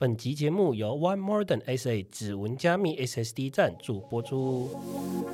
[0.00, 4.70] 本集节目由 One Modern SA 指纹加密 SSD 赞助播出。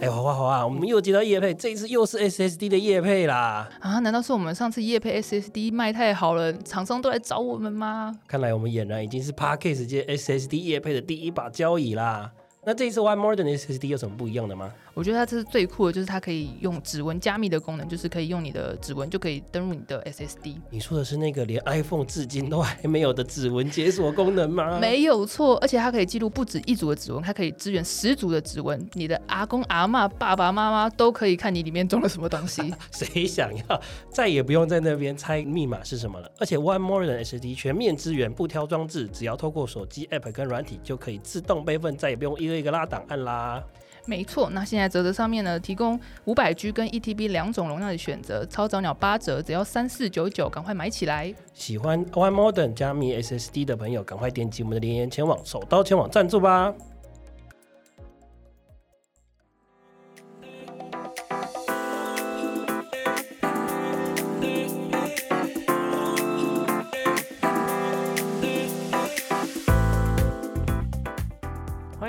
[0.00, 3.68] 哎，花花花，我们又接到叶配，这一次又是 SSD 的叶配啦！
[3.80, 8.18] 啊，难道是我们上次叶配 SSD 卖太好了，厂商都来找我们吗？
[8.26, 12.32] 看来我们俨然已经是 Parkcase 界 SSD 叶配的第一把交椅啦。
[12.64, 14.72] 那这一次 One Modern SSD 有什么不一样的吗？
[14.94, 20.56] 我觉得它这是最酷的，就是它可以用指纹加密的功能，就是可以用你的指纹就可以登录你的 SSD。
[20.70, 24.78] 你说的是那个连 iPhone 至今都还没有的指纹解锁功能吗？
[24.80, 28.88] 没有错，而且它可以记录不止一组的指纹，它可以支援十组的指纹。
[28.92, 32.72] 你的阿公阿妈、爸爸妈妈都可以看你里面装了什么东西。
[32.92, 33.80] 谁想要
[34.10, 36.30] 再也不用在那边猜密码是什么了？
[36.38, 43.60] 而且 One More 的 SSD 全面支援不挑装置，只要透过手机 App 跟软体就可以自动备份，再也不用一个一个拉档案啦。
[44.06, 51.34] 没错，那现在折折上面呢，提供五百 G 跟 ETB 两种容量的选择，超早鸟八折，只要三四九九，赶快买起来！
[51.54, 56.74] 喜欢 One Modern 加密 SSD 的朋友，赶快点击我们的连言前往，手刀前往赞助吧！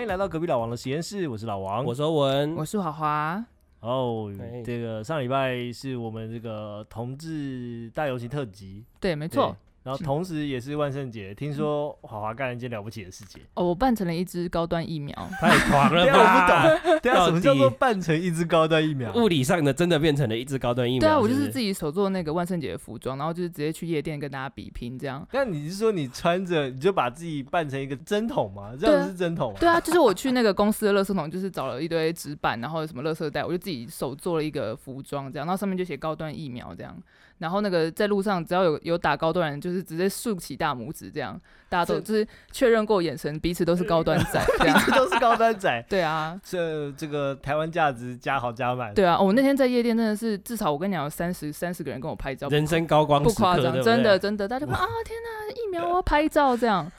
[0.05, 1.83] 迎来到隔壁老王的实验室，我是老王。
[1.83, 3.43] 我是欧文，我是华华。
[3.79, 9.57] 哦哎，这个上礼拜是我们这个同志大游行特辑，对，没错。
[9.85, 13.39] 然后同时也是万圣节，听说华华干了一件了不起的事情。
[13.53, 15.15] 哦，我办成了一支高端疫苗。
[15.39, 16.79] 太狂了对啊，我吧！
[16.79, 19.13] 不懂， 对啊，什么叫做底扮成一支高端疫苗？
[19.13, 21.01] 物理上的真的变成了一支高端疫苗。
[21.01, 25.23] 对啊，我就是自己手做那个万圣节的服装，然后就是直接去夜店跟大家比拼这样。
[25.31, 28.71] 那你是说你穿着你就把自己扮成一个针筒吗？
[28.79, 29.59] 这样对啊是针筒吗？
[29.59, 36.97] 对啊，就是我去那个公司的垃圾桶，就是找了一堆纸板，然后什么垃圾袋，我就自己手做了一个服装，这样，然后上面就写高端疫苗这样。
[37.37, 44.81] 然后那个在路上只要有有打高端人，就是直接竖起大拇指这样，大家都就是确认过眼神，彼此都是高端仔这样。
[44.95, 48.93] 都是高端仔，对啊， 这这个台湾价值加好加满。
[48.93, 56.89] 对啊，我那天在夜店真的是至少我跟你讲有三十三十个人跟我拍照，人生高光不夸张，真的真的，大家 说啊天哪，疫苗我要拍照这样，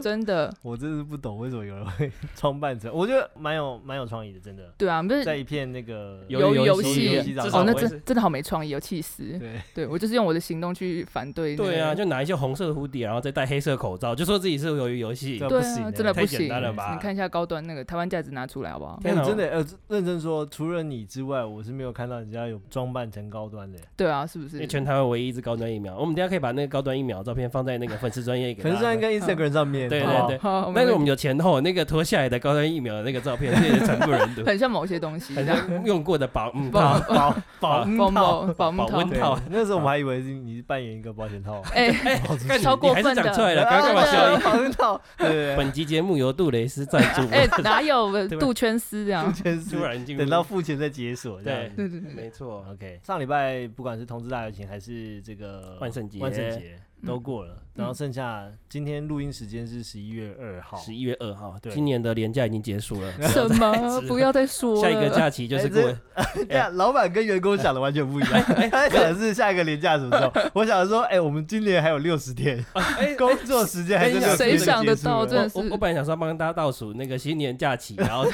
[0.00, 4.72] 真的， 我真是不懂为什么有人会 装扮成，我觉得蛮有蛮有创意的，真的。
[4.76, 9.38] 对啊，不是在一片那个鱿鱼游戏哦，那真真的好没创意，有气死。
[9.38, 15.38] 对，对我就是用我的行动去反对、对啊，就拿一些红色的蝴蝶，然后再戴黑色口罩，就说自己是鱿鱼游戏。
[15.38, 15.60] 对
[15.92, 16.48] 真的不行。
[16.48, 18.98] 单了吧你看一下高端那个台湾价值拿出来好不好？
[19.02, 23.78] 真的呃，认真说，除了你之外，我是没有看到人家有装扮成高端的。
[23.96, 24.66] 对啊，是不因是为？
[24.66, 37.34] 全台湾唯一一支高端疫苗，我们等下可以把那个高端疫苗照片放在那个粉丝专业给大家可能是应该 Instagram 上面，对对好，好但是我们有前后那个脱下来的高端疫苗的那个照片，这也是惨不忍睹，很像某些东西，很像用过的保嗯 保 套。
[37.60, 38.40] 保保嗯保。
[38.54, 41.88] 保保温套，那时候我们还以为是你是扮演一个保险套，哎，
[42.48, 44.42] 哎超过你还是分的讲出来了，刚刚干嘛笑啊意？
[44.42, 49.32] 保温套，对对对，本集节目由杜蕾斯赞助，哎，哪有杜圈丝这样？
[49.32, 56.18] 真是突然进等到付钱再解锁，对对对，没错，OK，上礼拜不管是同志大游行还是这个万圣节。
[56.18, 61.72] 万圣节都过了，然后嗯剩下今天录音时间是十一月二号，十一月二号，对。
[61.72, 64.00] 今年的年假已经结束了， 什么？
[64.06, 64.80] 不要再说了。
[64.80, 65.80] 下一个假期就是过。
[66.14, 70.50] 哎这 样老板跟员工想的完全不一样，他想的是下一个年假什么时候？
[70.54, 74.58] 我想说，哎，我们今年还有六十天，哎工作时间还是哎60谁天。
[74.58, 75.58] 想得到真的是。
[75.58, 78.24] 我我本来想说帮大家倒数那个新年假期，然后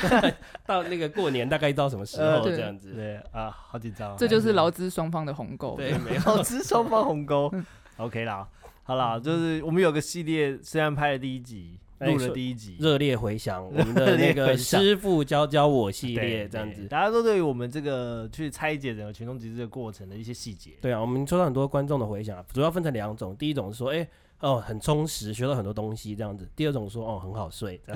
[0.67, 2.93] 到那个过年大概到什么时候这样子。
[2.93, 5.77] 对啊，好紧张哦，这就是劳资双方的鸿沟。
[5.77, 6.21] 对，没有。
[6.21, 7.51] 好吃双方鸿沟
[7.97, 8.49] ，OK 啦，
[8.83, 16.87] 好啦，就是我们有个系列，虽然拍了第一集，录了第一集，热烈回响，我们的 那个师傅教教我系列这样子。
[16.87, 23.35] 大家都对于我们这个去拆解整个群众集资的过程的一些细节，对啊，我们收到很多观众的回响，主要分成两种。
[23.37, 24.07] 第一种是说，哎、
[24.41, 27.81] 哦，很充实，学到很多东西这样子；第二种说，哦，很好睡。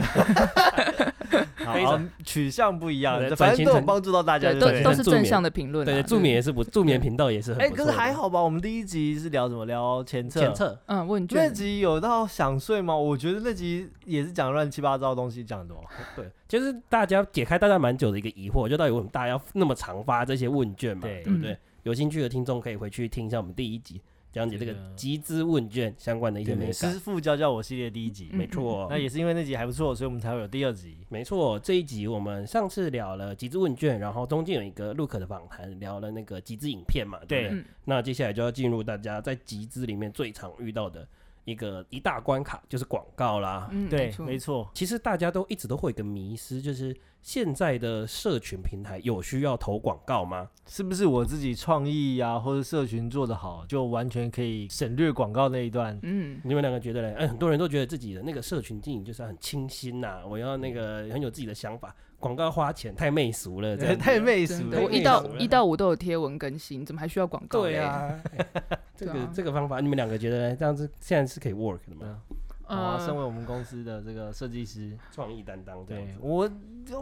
[1.65, 5.93] 好非常取向不一样，反正都有帮助到大家都都是正向的评论啊。
[5.93, 7.85] 对助眠也是不，助眠频道也是很哎，不错的。
[7.85, 9.65] 可是还好吧，我们第一集是聊什么？
[9.67, 12.97] 聊前测，前测，嗯，问卷那集有到想睡吗？
[12.97, 15.78] 我觉得那集也是讲乱七八糟的东西，讲的哦。
[16.16, 21.53] 对，就是大家解开大家蛮久的一个疑惑，就到底为什么大家要那么常发这些问卷嘛，对对不对？
[21.53, 23.99] 嗯有兴趣的听众可以回去听一下我们第一集，
[24.32, 26.86] 讲解这个集资问卷相关的一些美师。
[27.00, 30.98] 傅教教我系列第一集，嗯没错，那也是因为那集还不错，所以我们才会有第二集。
[31.09, 37.59] 没错，这一集我们上次聊了集资问卷，然后中间有一个 Look 的访谈，聊了那个集资影片嘛，对不对？
[37.59, 41.09] 嗯那接下来就要进入大家在集资里面最常遇到的
[41.45, 43.69] 一个一大关卡，就是广告啦。
[43.72, 50.48] 嗯，对，错没错，其实大家都一直都会有一个迷失，就是现在的社群平台有需要投广告吗？
[50.66, 55.98] 是不是我自己创意呀、或者社群做得好，就完全可以省略广告那一段？
[56.03, 57.15] 嗯，你们两个觉得嘞？
[57.15, 67.63] 哎，很多人都觉得自己的那个社群经营就是很清新呐、我要那个很有自己的想法，广告花钱太媚俗了，太媚俗，了我一到一到五都有贴文更新，怎么还需要广告？
[67.63, 68.47] 对，啊，哎
[68.95, 72.21] 这个这个方法，你们两个觉得嘞这样子现在是可以 work 的吗？
[72.63, 76.49] 好啊，身呃，为我们公司的这个设计师，创意担当对我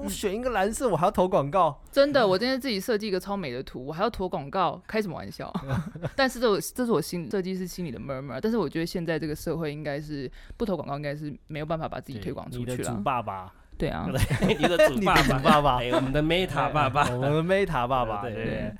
[0.03, 5.53] 我选一个蓝色，我还要投广告，真的，我今天自己设计一个超美的图，我还要投广告，开什么玩笑？
[6.17, 12.95] 但是这我这是我心设计师心里的 murmur，但是我觉得现在这个社会应该是不投广告，应该是没有办法把自己推广出你的主去了。
[13.05, 14.07] 爸爸，对啊，
[14.47, 18.73] 你的主你爸主爸，爸爸，哎，我们的 Meta 爸爸，我们的 Meta 爸爸， 对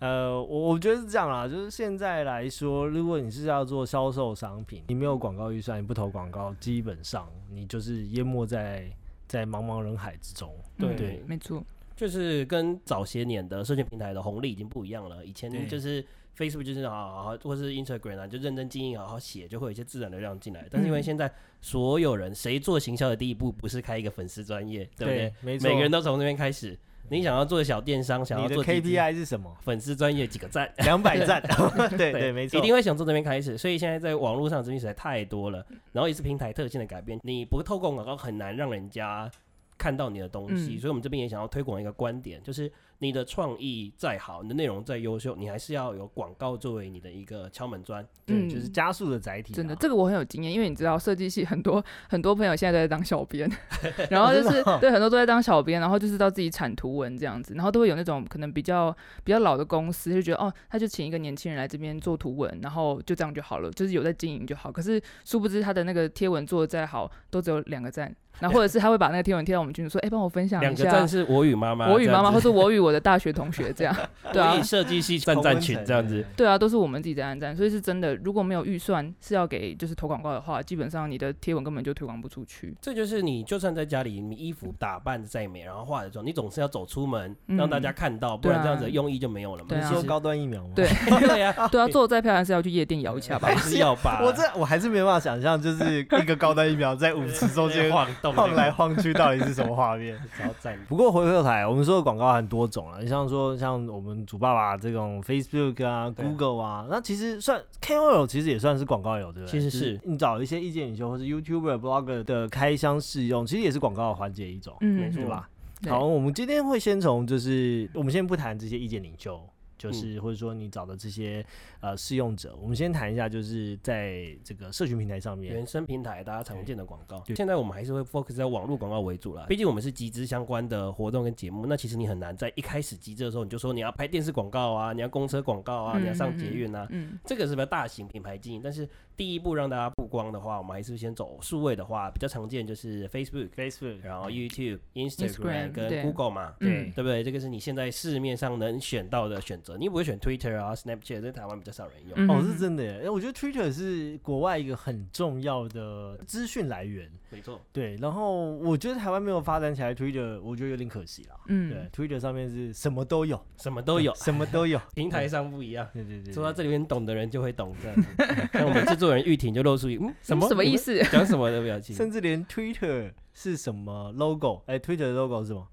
[0.00, 8.88] 呃，我我觉得是这样啦，就是现在来说，如果你是要做销售商品，你没有广告预算，你不投广告，基本上你就是淹没在
[9.26, 10.54] 在茫茫人海之中。
[10.78, 11.22] 对嗯对。
[11.26, 11.60] 没错，
[11.96, 15.26] 就是跟早些年的社群平台的红利已经不一样了。
[15.26, 16.04] 以前就是
[16.38, 20.64] Facebook 就是好好好，或是 Instagram 啊，就认真经营，好好写，就会有一些自然流量进来。
[20.70, 21.30] 但是因为嗯现在
[21.60, 25.32] 所有人，谁做行销的第一步不是开一个粉丝专业，对不对？
[25.40, 26.78] 没错，每个人都从那边开始。
[27.10, 29.50] 你想要做小电商，想要做 KPI 是什么？
[29.62, 31.42] 粉丝专业几个赞， 两百赞，
[31.96, 33.56] 对对，没错，一定会想从这边开始。
[33.56, 39.30] 所以现在在网络上资讯实在太多了，然后也是平台特性的改变，你不透过广告很难让人家
[39.78, 40.74] 看到你的东西。
[40.74, 48.04] 嗯所以我们这边也想要推广一个观点，就是你的创意再好，你的内容再优秀，你还是要有广告作为你的一个敲门砖。
[48.26, 49.56] 对，嗯就是加速的载体啊。
[49.56, 53.48] 真的，这个我很有经验，因为你知道设计系很多很多朋友现在都在当小编，
[54.10, 64.72] 然后就是对很多都在当小编，然后就是到自己产图文这样子，然后都会有那种可能比较比较老的公司就觉得哦，他就请一个年轻人来这边做图文，然后就这样就好了，就是有在经营就好。
[64.72, 71.08] 可是殊不知他的那个贴文做的再好，都只有两个赞，然后或者是他会把那个贴文贴到我们群组说，哎、帮我分享一下两个赞。
[71.08, 73.96] 是我与妈妈，我与妈妈，或是我与我的大学同学这样，
[74.32, 76.24] 对啊设计系赞赞群这样子。。
[76.36, 78.14] 对啊，都是我们自己在按赞，所以是真的。
[78.16, 82.76] 如果没有预算是要给就是投广告的话，基本上你的贴文根本就推广不出去。
[82.82, 89.68] 这就是你，就算在家里，你衣服打扮的再美，然后化的妆，你总是要走出门，嗯让大家看到，不然对啊这样子的用意就没有了嘛。
[89.68, 90.72] 对啊你说高端疫苗吗？
[90.74, 90.86] 对
[91.26, 93.56] 对呀，对啊，做的再漂亮是要去夜店摇一下吧还。
[93.56, 100.18] 是要把我这我还是没办法想象，就是一个高端疫苗在舞池中间晃动晃来晃去，到底是什么画面？
[100.38, 100.78] 超赞。
[100.88, 109.60] 不过回过头来，我们说的广告很多种了，你像说像我们主爸爸这种 Facebook 啊、Google 啊，那其实算 KOL 其实也算是广告有，对不对？
[109.60, 115.48] 其实就是你找一些意见领袖或是 YouTuber、Blogger 的开箱试用，其实也是广告的环节一种，嗯，没错对吧？
[115.88, 119.40] 好，我们今天会先从就是我们先不谈这些意见领袖。
[119.78, 121.44] 嗯就是或者说你找的这些
[121.80, 129.46] 呃试用者，我们先谈一下，就是在这个社群平台上面，原生平台大家常见的广告对，现在我们还是会 focus 在网络广告为主啦。
[129.48, 138.60] 毕竟我们是集资相关的活动跟节目，那其实你很难在一开始集资的时候你就说你要拍电视广告啊，你要公车广告啊，嗯你要上捷运啊，嗯，这个是比较大型品牌经营。
[138.62, 146.54] 但是第一步让大家曝光的话，我们还是先走数位的话，比较常见就是 Facebook，Facebook，然后 YouTube、Instagram，Instagram 跟 Google 嘛。
[146.60, 147.22] 嗯对对不对？
[147.22, 152.12] 这个是你现在市面上能选到的选择，你不会选 Twitter 啊、Snapchat，在台湾比较少人用。
[152.16, 153.02] 嗯哦，是真的耶！
[153.04, 157.96] 哎，我觉得 Twitter 是国外一个很重要的资讯来源，没错，对。
[157.96, 161.34] 然后我觉得台湾没有发展起来，Twitter，我觉得有点可惜了。
[161.48, 164.80] 嗯，对，Twitter 上面是什么都有，什么都有，什么都有。
[164.94, 165.86] 平台上不一样。
[165.92, 168.08] 对对对，说到这里面懂的人就会懂这样子。
[168.54, 170.76] 像我们制作人玉婷就露出一嗯什么什么意？
[170.76, 170.98] 思？
[171.10, 171.94] 讲什么的表情？
[171.96, 175.66] 甚至连 Twitter 是什么 logo，哎，Twitter 的 logo 是什么？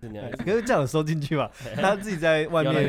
[0.44, 1.50] 可是这样收进去吧？
[1.76, 2.88] 他自己在外面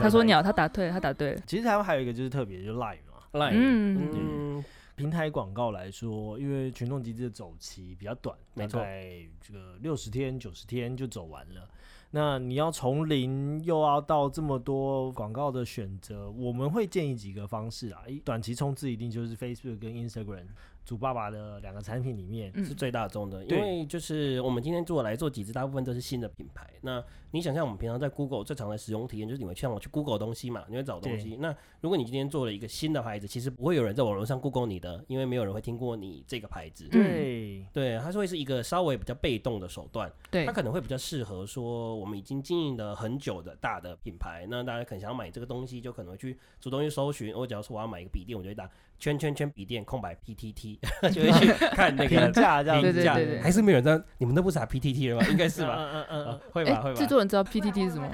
[0.00, 1.38] 他说鸟，他答对，他答对。
[1.46, 3.22] 其实台湾还有一个就是特别，就是 Line 嘛。
[3.32, 4.64] Line，嗯嗯，
[4.96, 9.04] 平台广告来说，因为群众集资的走期比较短，没错大概
[9.40, 11.68] 这个六十天、九十天就走完了。
[12.14, 18.02] 那你要从零又要到这么多广告的选择，我们会建议几个方式啊。
[18.06, 20.44] 一短期冲刺一定就是 Facebook 跟 Instagram
[20.84, 26.68] 主爸爸的两个产品里面，嗯是最大众的，因为就是我们今天做来做几支，大部分都是新的品牌。
[26.82, 31.36] 那你想象我们平常在 Google 最常的使用体验，就是你会像我去 Google 东西嘛，你会找东西。
[31.36, 36.88] 那如果你今天做了一个新的牌子，其实不会有人在网络上 Google 你的，因为没有人会听过你这个牌子。
[36.88, 47.32] 对，对，它是会是一个稍微比较被动的手段，对它，可能会比较适合说我们已经经营了很久的大的品牌，那大家可能想要买这个东西，就可能会去主动去搜寻。
[47.34, 48.68] 我假如说我要买一个笔电，我就会打
[49.02, 50.78] 圈圈圈笔电空白 PTT，
[51.12, 55.26] 就会去 看那评个价这样子，评价对对对对还是没有人知道，你们都不打 PTT 了吗？
[55.28, 55.74] 应该是吧？
[55.76, 58.08] 嗯嗯啊嗯会吧，会哎，吧制，作人知道 PTT 是什么？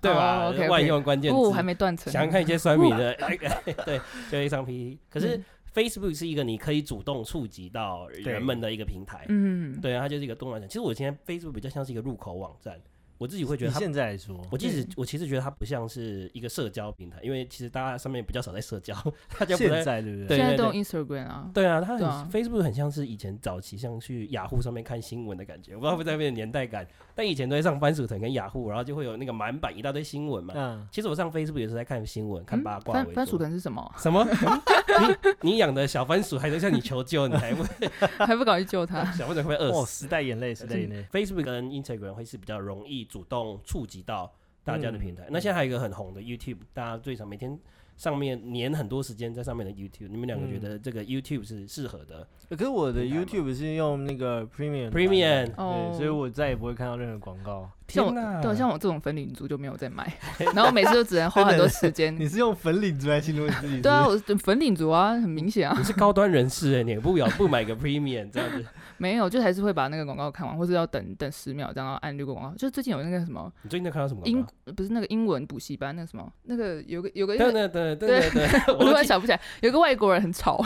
[0.00, 1.62] 对吧万用关键哦，字还。
[1.62, 2.10] 没断层。
[2.10, 3.14] 想想看一些酸米的，
[3.84, 4.00] 对，
[4.32, 4.96] 就一张 PTT。
[5.10, 5.38] 可是
[5.74, 10.66] Facebook 是一个你可以主动触及到人们的一个平台，嗯，对啊，它就是一个动漫展。
[10.66, 12.80] 其实我今天 Facebook 比较像是一个入口网站，
[13.20, 18.94] 我自己会觉得现在来说，我其实我其实觉得它不像是一个社交平台，因为其实大家上面比较少在社交，
[19.38, 19.84] 大家不现在。
[19.84, 20.38] 在对不对？
[20.38, 26.86] 现在都用 Instagram 啊，对啊，它很、Facebook 很像是以前早期像去雅虎上面看新闻的感觉，我不知道会不会在那边的年代感。
[27.14, 30.54] 但以前都在上番薯藤跟雅虎，然后就会有那个满版一大堆新闻嘛。
[30.56, 33.36] 嗯，其实我上 Facebook 也是在看新闻、看嗯八卦番番薯。
[33.36, 33.94] 藤是什么？
[33.98, 34.26] 什么？
[35.42, 37.62] 你你养的小番薯还在向你求救，你还不
[38.24, 39.04] 还不赶快去救它？
[39.12, 40.04] 小番薯会饿哦，死？
[40.04, 44.32] 时代眼泪，时代眼泪，Facebook 跟 Instagram 会是比较容易主动触及到
[44.64, 45.26] 大家的平嗯台。
[45.30, 47.58] 那现在还有一个很红的 YouTube，大家最常每天
[47.96, 52.26] 上面粘很多时间在上面的 YouTube，你们两个觉嗯得这个 YouTube 是适合的？
[52.48, 57.68] 可是我的 YouTube 是用那个 Premium Premium 哦对，所以我再也不会看到任何广告。
[57.90, 60.12] 像我对，像我这种粉领族就没有在买，
[60.54, 62.14] 然后每次都只能花很多时间。
[62.18, 63.80] 你是用粉领族来形容你自己？
[63.80, 68.64] 对啊，我是粉领族啊，很明显啊，你是高端人士哎，你不要不买个 Premium 这样子，
[68.98, 72.56] 没有，就还是会把那个广告看完，或是要等等十秒，这样然后按略过广告。
[72.56, 74.44] 就最近有那个什么你最近在看到什么英？
[74.76, 80.64] 不是那个英文补习班，那个什么那个有个有个，对对对对对对， 我突然想不起来，有个外国人很吵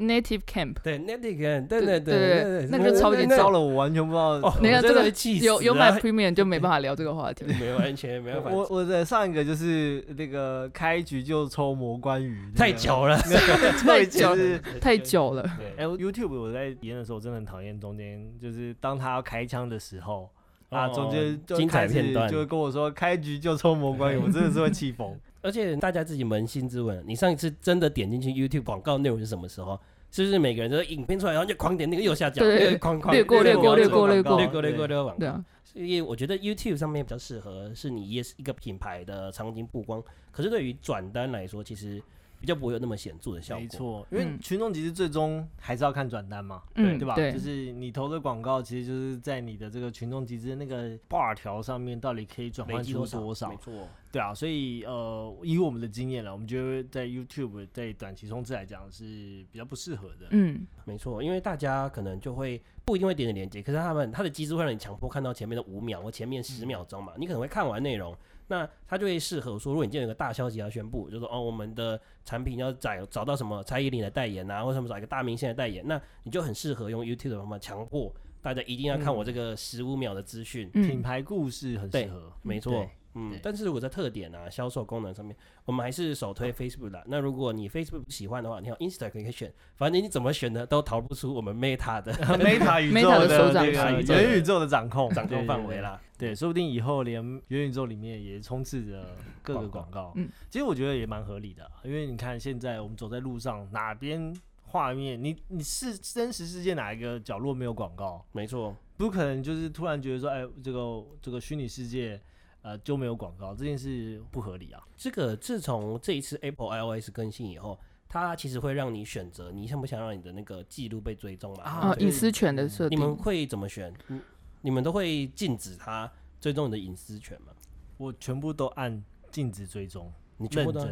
[0.00, 4.30] ，Native Camp，对 Native Camp，对对对对对，那就超级那糟了，我完全不知道。
[4.38, 7.44] 哦，我真的那个这个有有啊买 Premium 就没办法聊这个话题。
[7.60, 15.44] 没有完全没办法，我我的上一个就是那个开局就抽魔关羽， 太久了，那个太久了太久了，
[15.76, 20.30] 哎、我 YouTube 我在演的时候真的很讨厌中间，就是当他要开枪的时候。
[20.70, 25.18] 啊，哦中间就精彩开始片段就会跟我说开局就抽魔关羽，我真的是会气疯。
[25.42, 29.78] 而且大家自己扪心自问，你上一次真的点进去 YouTube 广告内容是什么时候？
[30.12, 42.02] 是不是每个人都影片出来，然后就狂点那个右下角， 对狂狂略过略过略过略过略过略过略过广告对啊。，所以我觉得 YouTube 上面比较适合是你也是一个品牌的场景曝光，可是对于转单来说，其实
[42.40, 43.60] 比较不会有那么显著的效果。
[43.62, 47.14] 没错，因为嗯群众其实最终还是要看转单嘛，嗯，对吧？
[47.14, 53.20] 对就，是你投的广告，其实就是在你的这个群众集资那个 bar 条上面，到底可以转换出多少？
[53.20, 53.56] 多少没？
[53.58, 60.26] 错，对啊，所以呃，以我们的经验了，我们觉得在 YouTube 在短期冲刺来讲是比较不适合的。
[60.30, 68.16] 嗯，没错，因为大家可能就会不一定会点点连接，可是他们他的机制会让你强迫看到前面的五秒或前面十秒钟嘛，你可能会看完内容，
[68.50, 80.68] 那它就会适合说，如果你今天有个大消息要宣布，就说哦，我们的产品要找找到什么蔡依林的代言啊，或者什么找一个大明星的代言，那你就很适合用 YouTube 的方法强迫大家一定要看我这个十五秒的资讯。
[80.70, 82.72] 品嗯，牌故事很适合，没错。
[82.72, 87.02] 对，嗯，但是如果在特点啊、销售功能上面，我们还是首推 Facebook 的。
[87.06, 93.10] 那如果你 Facebook 不喜欢的话，你有 Instagram 可以选，反正你怎么选呢，都逃不出我们 Meta 的 Meta 宇宙
[93.52, 95.80] 的元宇宙的掌控掌控范围。
[95.80, 96.00] 啦。
[96.16, 100.12] 对，说不定以后连元宇宙里面也充斥着各个广广告。
[100.16, 104.34] 嗯其实我觉得也蛮合理的啊，因为你看现在我们走在路上，哪边
[104.66, 108.22] 画面，你你是真实世界哪一个角落没有广告？
[108.32, 112.20] 没错，不可能就是突然觉得说，哎，这个这个虚拟世界
[112.62, 114.82] 呃就没有广告，这件事不合理啊。
[114.96, 121.62] 这个自从这一次 Apple iOS 更新以后，它其实会让你选择你想不想让你的那个记录被追踪嘛？
[121.64, 123.92] 啊，隐私权的设定你们，会怎么选？
[124.08, 124.20] 你
[124.62, 127.52] 你们都会禁止它追踪你的隐私权吗？
[127.96, 130.86] 我全部都按禁止追踪，你全部都。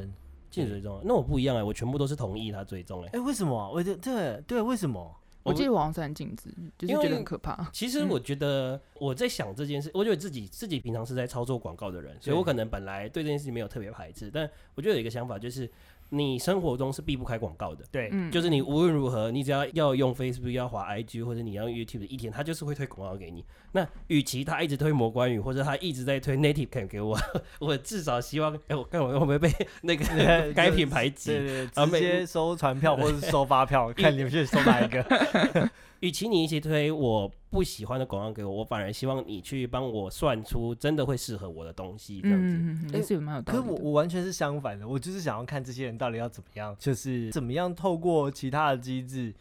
[0.50, 1.02] 禁止追踪啊？
[1.04, 3.68] 那我不一样哎、我全部都是同意它追踪哎、哎，为什么啊？
[3.68, 5.14] 我觉得对对，为什么？
[5.48, 7.54] 我记得网上是禁止，就是觉因为得很可怕。
[7.54, 15.70] 嗯其实我觉得我在想这件事，我觉得自己自己平常是在操作广告的人，所以我可能本来对这件事情没有特别排斥，但我觉得有一个想法就是，
[16.10, 17.84] 你生活中是避不开广告的。
[17.90, 23.44] 对，嗯，就是你无论如何，你只要要用 Facebook、要滑 IG 或者你要用 YouTube 的一天，他就是会推广告给你。
[23.72, 27.18] 那与其他一直推魔关羽，或者他一直在推 Native Cam 给我，
[27.60, 29.50] 我至少希望，哎、我看我会不会被
[29.82, 30.04] 那个
[30.54, 35.70] 该品牌直接收传票或者是收发票，看你们去收哪一个。
[36.00, 42.54] 与其你一起推我不喜欢的广告给我，我反而希望你去帮我算出真的会适合我的东西，这样子。
[42.54, 43.84] 嗯，嗯嗯也是有蛮有道可是我理的。
[43.84, 49.34] 我完全是相反的，我就是想要看这些人到底要怎么样，就是怎么样透过其他的机制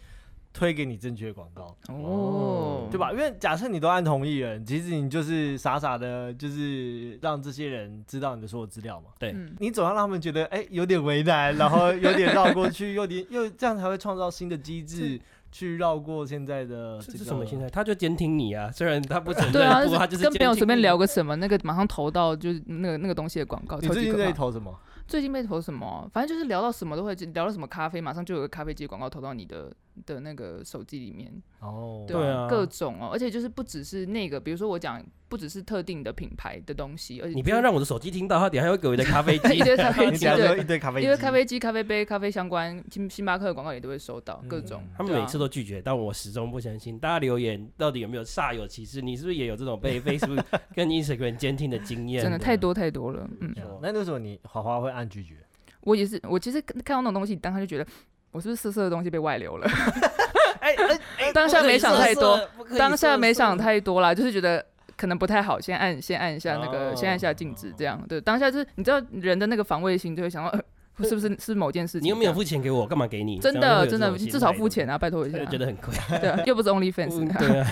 [0.53, 3.11] 推给你正确的广告，哦，对吧？
[3.11, 9.11] 因为假设你都按同意人，其实你就是傻傻的，就是让这些人知道你的所有资料嘛。
[9.19, 15.19] 对嗯你总要让他们觉得，哎、有点为难，然后有点绕过去，有点又这样才会创造新的机制
[15.57, 17.17] 去绕过现在的这这个。
[17.17, 17.67] 是什么心态？
[17.67, 24.37] 他就监听你啊，虽然他不承认，对啊不过他就是跟朋友随便聊个什么，那个马上投到就是那个那个东西的广告，你最近在超级可怕。
[24.37, 24.79] 投什么？
[25.07, 26.07] 最近被投什么？
[26.13, 29.73] 反正就是聊到什么都会聊到什么咖啡，马上就有个咖啡机的广告投到你的
[30.05, 39.62] 的那个手机里面，哦，对啊各种哦，而且就是不只是那个，比如说我讲不只是特定的品牌的东西，而且你不要让我的手机听到，他等一下会给我一堆咖啡机一。
[39.62, 44.88] 堆咖啡机， 对一堆咖啡机，因为咖啡机、咖啡杯、咖啡相关，星星巴克的广告也都会收到，各种嗯。
[44.93, 46.98] 啊他们每次都拒绝，但我始终不相信。
[46.98, 49.01] 大家留言到底有没有煞有其事？
[49.01, 50.43] 你是不是也有这种被 Facebook
[50.75, 52.24] 跟 Instagram 监听的经验？
[52.24, 55.36] 真的太多太多了，嗯，那为什么你华华会按拒绝？
[55.81, 57.86] 我也是，我其实看看到那种东西，当下就觉得
[58.31, 59.67] 我是不是色色的东西被外流了？
[60.60, 62.39] 哎哎哎当下没想太多，
[62.77, 64.65] 当下没想太多啦，就是觉得
[64.98, 68.20] 可能不太好，先按先按一下那个，哦先按一下禁止，这样对。
[68.20, 72.06] 当下就是你知道人的那个防卫心就会想到，呃、是不是是某件事情？
[72.06, 73.38] 你又没有付钱给我，干嘛给你？
[73.39, 75.46] 真的真的，至少付钱啊，拜托一下。
[75.46, 75.94] 觉得很贵。
[76.20, 77.72] 对啊，又不是 OnlyFans，嗯对啊，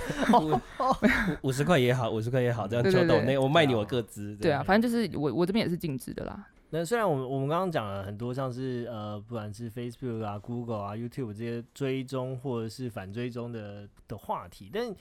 [1.41, 4.35] 五五十块也好，五十块也好，这样对对对求抖那我卖你我各资。
[4.35, 6.45] 对啊，反正就是我我这边也是禁止的啦。
[6.71, 14.93] 那虽然我们我们刚刚讲了很多，像是呃，不管是 Facebook 啊、Google 啊、YouTube 这些追踪或者是反追踪的的话题，但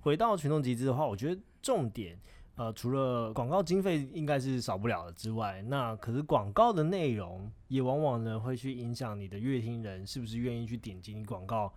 [0.00, 2.18] 回到群众集资的话，我觉得重点
[2.56, 11.72] 呃，除了广告经费应该是少不了的之外，那可是广告的内容也往往呢会去影响你的乐听人是不是愿意去点击你广告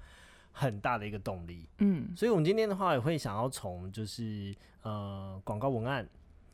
[0.51, 1.69] 很大的一个动力。
[1.77, 6.05] 嗯，所以，我们今天的话也会想要从就是呃广告文案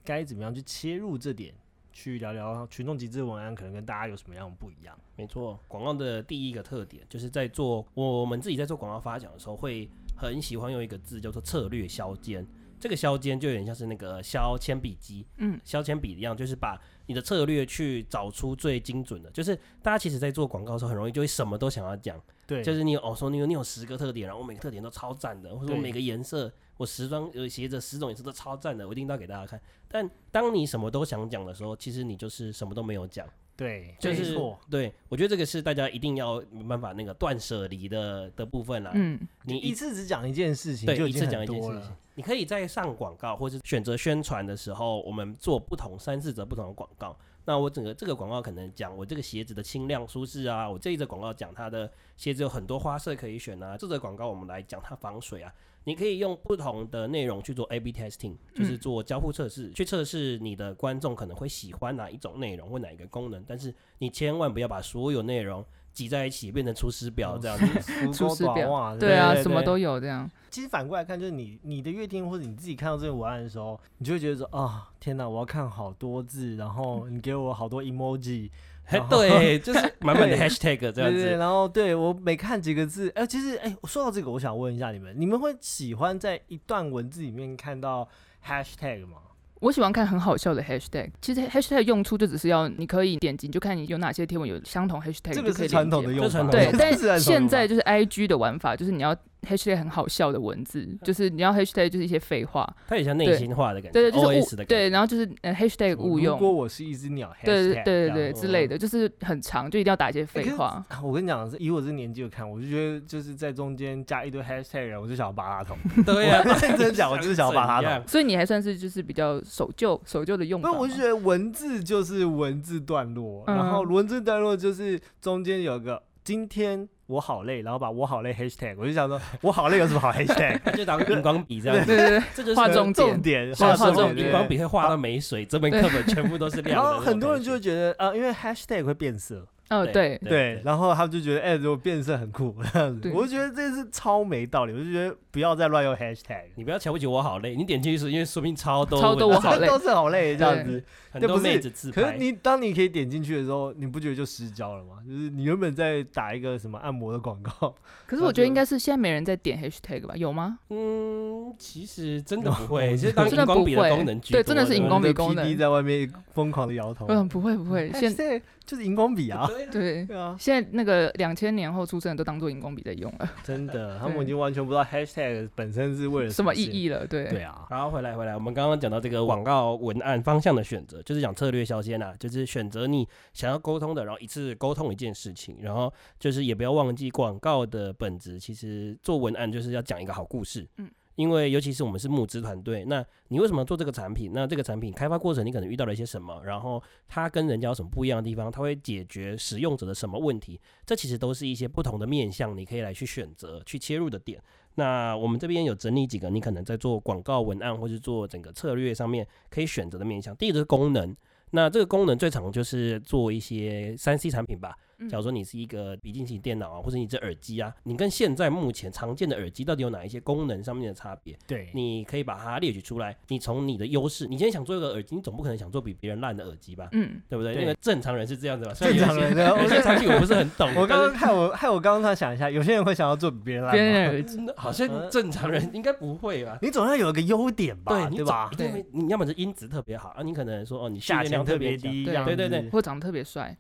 [0.03, 1.53] 该怎么样去切入这点，
[1.91, 4.95] 去聊聊群众集资文案可能跟大家有什么样的不一样。
[5.15, 12.45] 没错，广告的第一个特点就是在做我们自己在做广告发奖的时候，会很喜欢用一个字叫做策略削尖。
[12.79, 19.29] 这个削尖就有点像是那个削铅笔机，嗯，削铅笔一样，就是把你的策略去找出最精准的。
[19.31, 29.59] 就是大家其实在做广告的时候，很容易就会什么都想要讲，对，就是你有哦说你有你有十个特点，然后我每个特点都超赞的，或者我每个颜色我十双呃鞋子十种颜色都超赞的，我一定都要给大家看。
[29.89, 33.27] 但当你什么都想讲的时候，其实你就是什么都没有讲。
[33.59, 38.91] 对，就是没错，对，我觉得这个是大家一定要没办法那个断舍离的的部分啦。
[38.93, 47.13] 嗯，你一次只讲一件事情，对就一次讲一件事情。，你可以在上广告或是选择宣传的时候，我们做不同三四则不同的广告。
[47.46, 55.51] 那我整个这个广告可能讲我这个鞋子的轻量舒适啊，我这一则广告讲它的鞋子有很多花色可以选啊，这则广告我们来讲它防水啊。
[55.86, 63.43] 你可以用不同的内容去做 A/B testing，就是嗯做交互测试，去测试你的观众可能会喜欢哪一种内容或哪一个功能。
[63.48, 68.13] 但是你千万不要把所有内容挤在一起变成出师表这样子。
[68.13, 70.29] 出师表对啊，什么都有这样。
[70.50, 78.50] 其实反过来看，就是你你的乐听或者你自己看到这个文案的时候，你就会觉得说啊，天哪，我要看好多字，然后你给我好多 emoji，
[79.09, 81.37] 对， 就是满满的 hashtag 这样子。
[81.37, 88.09] 然后对我每看几个字，哎、其实哎、说到这个，我想问一下你们，你们会喜欢在一段文字里面看到
[88.44, 89.18] hashtag 吗？
[89.59, 99.15] 我喜欢看很好笑的 hashtag，其实 hashtag 的用处就只是要你可以点击，就看你有哪些贴文有相同 hashtag，这个你就可以是传统的用法，对 但现在就是 I G 的玩法，就是你要
[99.47, 110.85] hashtag 很好笑的文字，就是你要 hashtag 就是一些废话，它也像内心话的感觉，对对，就是觉对，然后就是呃 hashtag 误如，果我是一只鸟，对对对对对之类的，就是很长，就一定要打一些废话。
[111.03, 115.77] 我跟你讲，以我这年纪看，我就觉得就是在中间加一堆 hashtag，我就想要拔拉桶。
[116.05, 118.07] 对呀、我 认真讲，我就是想要拔拉桶。
[118.07, 120.77] 所以你还算是就是比较守旧守旧的用法那。
[120.77, 123.55] 我就觉得文字就是文字段落，嗯。
[123.55, 130.59] 然后文字段落就是中间有个今天我好累，然后把我好累 hashtag，我就想说 我好累有什么好 hashtag？
[130.77, 131.79] 就当荧光笔这样。
[131.79, 134.27] 子，对对对，这就是画重点重点，画重重点。
[134.27, 136.72] 荧光笔会画到没水，这本课本全部都是亮的。
[136.72, 150.84] 然后很多人就会觉得，呃，因为 hashtag 会变色，哦对，对，然后他们就觉得，哎、如果变色很酷，这样子，我就觉得这是超没道理，我就觉得不要再乱用 hashtag，你不要瞧不起我好累，你点进去是因为说明超多超多我好累 都是好累这样子。
[151.12, 152.01] 很多不是妹子自拍。
[152.01, 154.98] 可是你当你可以点进去的时候，你不觉得就失焦了吗？
[155.08, 157.74] 就是你原本在打一个什么按摩的广告，
[158.05, 160.16] 可是我觉得应该是现在没人在点 hashtag 吧？
[160.16, 160.60] 有吗？
[160.70, 167.08] 嗯，其实真的不会， 其实当真的荧光笔不会的功能对真的是荧光笔功能在外面疯狂的摇头。
[167.08, 170.05] 嗯，不会不会，现 hashtag 就是荧光笔啊，对对。
[170.05, 176.66] 对啊，现在那个两千年后出生的都当做荧光笔在用了，真的，他们已经完全不知道 hashtag 本身是为了什么意？
[176.66, 177.08] 义了？
[177.08, 177.27] 对。
[177.29, 190.88] 对啊，然后，回来回来，我们刚刚讲到这个广告文案方向的选择，就是讲策略销先啊，就是选择你想要沟通的，然后一次沟通一件事情，然后就是也不要忘记广告的本质，其实做文案就是要讲一个好故事，嗯。
[191.20, 194.32] 因为尤其是我们是募资团队，那你为什么做这个产品？
[194.34, 196.42] 那这个产品开发过程你可能遇到了一些什么？
[196.46, 198.50] 然后它跟人家有什么不一样的地方？
[198.50, 200.58] 它会解决使用者的什么问题？
[200.86, 204.42] 这其实都是一些不同的面向，你可以来去选择、去切入的点。
[204.75, 210.34] 那我们这边有整理几个，你可能在做广告文案或是做整个策略上面可以选择的面向。
[210.38, 211.14] 第一个是功能，
[211.51, 214.74] 那这个功能最常就是做一些三 C 产品吧，
[215.07, 221.38] 假如说你是一个笔记型电脑啊，或者你这耳机啊，你跟现在目前常见的耳机到底有哪一些功能上面的差别？
[221.48, 223.16] 对，你可以把它列举出来。
[223.27, 226.90] 你从你的优势，你今天想做一个耳机，你总不可能想做比别人烂的耳机吧？
[226.92, 227.53] 嗯，对不对？
[227.55, 228.74] 因为正常人是这样子吧？
[228.74, 230.70] 正常人的有些产品我不是很懂。
[230.75, 236.57] 我刚刚害我害我刚刚才想一下，有些人会想要做比别人烂别人吗的耳机，真的好像正常人应该不会吧？
[236.62, 238.72] 你总要有一个优点吧，对，你对吧总一？
[238.72, 243.55] 定会，你要么是音质特别好啊，你可能说哦，你训练量特别低，对对对或长得特别帅，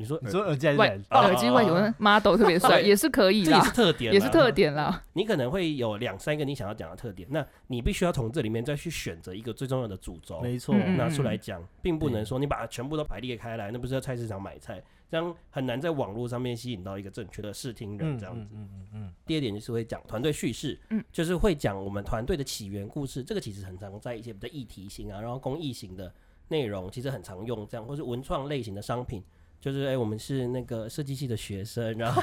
[0.00, 4.50] 你说你说耳机还是外耳机外有人 model 特别帅，也是可以啦这也是，特点，也是特。
[4.50, 5.04] 点啦。
[5.12, 18.48] 你可能会有两三个你想要讲的特点，那你必须要从这里面再去选择一个最重要的主轴，没错，嗯拿出来讲，并不能说你把它全部都排列开来，那不是在菜市场买菜，这样很难在网络上面吸引到一个正确的视听人嗯这样子。
[18.52, 26.12] 嗯嗯嗯第二点就是会讲团队叙事，嗯，就是会讲我们团队的起源故事，这个其实很常在一些比较议题型啊，然后公益型的
[26.48, 29.22] 内容，其实很常用这样，或是文创类型的商品。
[29.60, 32.22] 就是哎、我们是那个设计系的学生，然后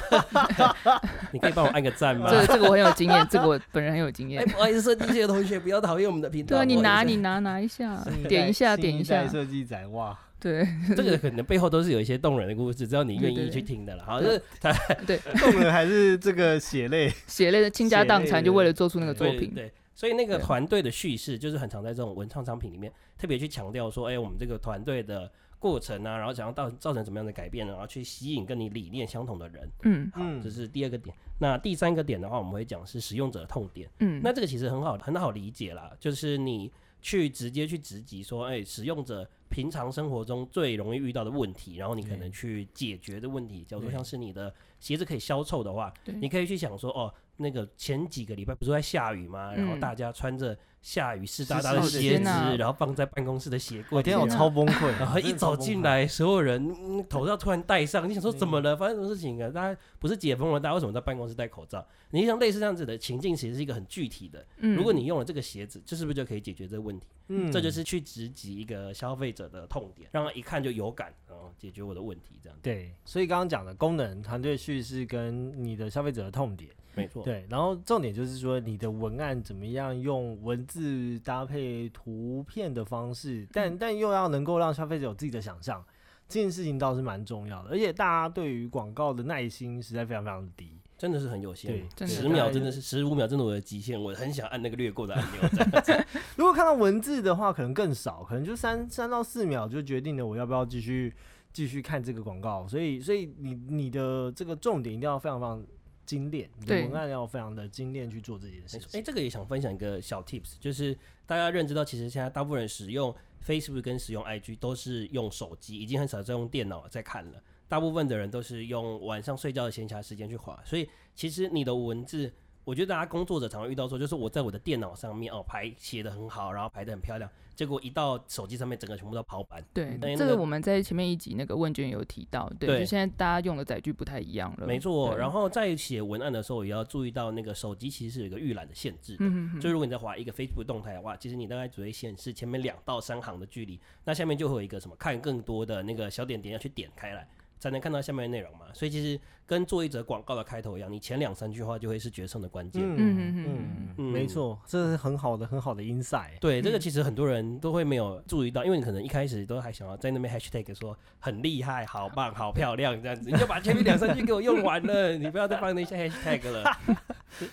[1.32, 2.26] 你可以帮我按个赞吗？
[2.30, 4.52] 这个这个我很有经验，这个我本人很有经验哎、验。
[4.52, 6.56] 不好意思，设计系的同学不要讨厌我们的频道。
[6.56, 14.04] 对啊，你拿你拿拿一下嗯，点一下点一下，设计仔哇， 对这个可能背后都是有一些动人的故事，只要你愿意去听的了。
[14.04, 14.72] 好，对就是他
[15.06, 19.54] 对，动人还是这个血泪，血泪的倾家荡产，就为了做出那个作品。
[19.54, 29.68] 对对，所以那个团队的叙事就是很常在这种文创商品里面特别去强调说，哎、我们这个团队的过程啊，然后想要到造成怎么样的改变，然后去吸引跟你理念相同的人。
[29.82, 31.14] 嗯好，嗯这是第二个点。
[31.40, 33.88] 那第三个点的话，我们会讲是使用者的痛点。
[34.00, 43.64] 嗯，那这个其实很好很好理解啦，就是你去直接去直击说，哎、使用者平常生活中最容易遇到的问题，然后你可能去解决的问题。
[43.64, 49.54] 假如说像是你的鞋子可以消臭的话，对你可以去想说，哦，那个前几个礼拜不是在下雨吗？
[49.54, 52.24] 然后嗯大家穿着下雨湿哒湿哒的鞋子，
[52.58, 54.28] 然后放在办公室的鞋柜我天啊，我。
[54.28, 58.76] 超崩溃， 然后一走进来，所有人、嗯、口罩突然戴上，你想说怎么了？
[58.76, 59.48] 发生什么事情啊？
[59.50, 61.84] 大家不是解封了，大家为什么在办公室戴口罩？
[62.10, 64.44] 你像类似这样子的情境，其实是一个很具体的。
[64.58, 67.06] 嗯如果你用了这个鞋子，这是不是就可以解决这个问题？
[67.30, 72.62] 嗯这就是去直击一个消费者的痛点，让他一看就有感，然后解决我的问题，这样子。
[72.62, 76.70] 对，所以刚刚讲的功能、团队叙事跟你的消费者的痛点，
[77.02, 85.84] 没错，对，然后重点就是说你的文案怎么样用文字搭配图片的方式，但但又要能够让消费者有自己的想象，
[86.28, 87.70] 这件事情倒是蛮重要的。
[87.70, 96.06] 而且大家对于广告的耐心实在非常非常的低，真的是很有限对，十秒真的是十五秒，真的我的极限，我很想按那个略过的按钮，这样子。
[96.36, 101.12] 如果看到文字的话，可能更少，可能就三三到四秒就决定了我要不要继续
[101.52, 102.66] 继续看这个广告。
[102.68, 105.64] 所以，所以你你的这个重点一定要非常非常
[106.08, 109.04] 精炼，你的文案要非常的精炼去做这件事没错，哎、情。
[109.04, 113.14] 这个也想分享一个小 tips，就是大家认知到，其实现在大部分人使用
[113.46, 117.42] Facebook 跟使用 IG 都是用手机，已经很少在用电脑在看了。
[117.68, 122.32] 大部分的人都是用晚上睡觉的闲暇时间去划，所以其实你的文字，
[122.64, 129.60] 我觉得大家工作者常常遇到说，就是我在我的电脑上面哦排写的很好，然后排的很漂亮，结果一到手机上面，整个全部都跑版。
[129.74, 139.24] 对那，那个这个我们在前面一集那个问卷有提到，对，对就现在大家用的载具不太一样了，没错，然后在写文案的时候，也要注意到那个手机其实是有一个预览的限制的。
[139.24, 148.66] 嗯哼就如果你在划一个 Facebook 动态的话，其实你大概只会显示前面两到三行的距离，那下面就会有一个什么看更多的那个小点点要去点开来，才能看到下面的内容嘛。
[148.72, 152.82] 所以其实跟做一则广告的开头一样，你前两三句话就会是决胜的关键。
[152.82, 156.38] 嗯嗯嗯没错，这是很好的很好的 insight。
[156.40, 166.64] 对，这个嗯其实很多人都会没有注意到，因为你可能一开始都还想要在那边 hashtag 说很厉害、好棒、好漂亮这样子，你就把前面两三句给我用完了， 你不要再放那些 hashtag 了。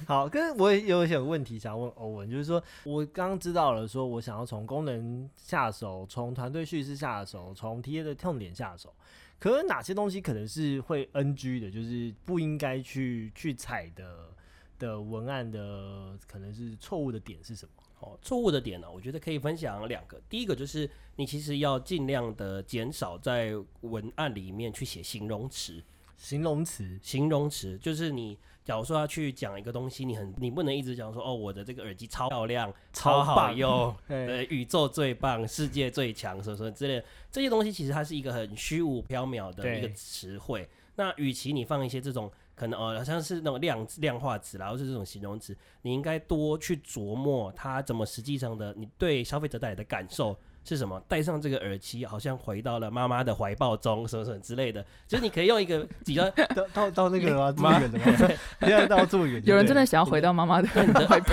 [0.08, 8.94] 好，跟我也有一些问题想问欧文，就是说我刚刚知道了，说我想要从功能下手，从团队叙事下手，从 T A 的痛点下手，
[9.40, 14.34] 可是哪些东西可能是会 NG 的，就是不应该去去踩的
[14.80, 17.72] 的文案的可能是错误的点是什么？
[18.00, 20.22] 哦，错误的点呢、我觉得可以分享两个。
[20.30, 25.82] 第一个就是你其实要尽量的减少在文案里面去写形容词。
[26.18, 40.68] 形容词，形容词就是你，假如说要去讲一个东西，你很你不能一直讲说哦，我的这个耳机超漂亮、超好用， 对，呃，宇宙最棒、世界最强，什么什么之类的，这些东西其实它是一个很虚无缥缈的一个词汇。
[40.98, 51.02] 那与其你放一些这种可能呃，好像是那种量量化词然后是这种形容词，你应该多去琢磨它怎么实际上的你对消费者带来的感受是什么？
[51.08, 54.84] 戴上这个耳机，好像回到了妈妈的怀抱中，什么什么之类的。
[55.08, 57.54] 就是你可以用一个比较到 到到那个了吗？
[57.56, 58.06] 这么妈远的吗？
[58.62, 60.68] 现在到这么远有人真的想要回到妈妈的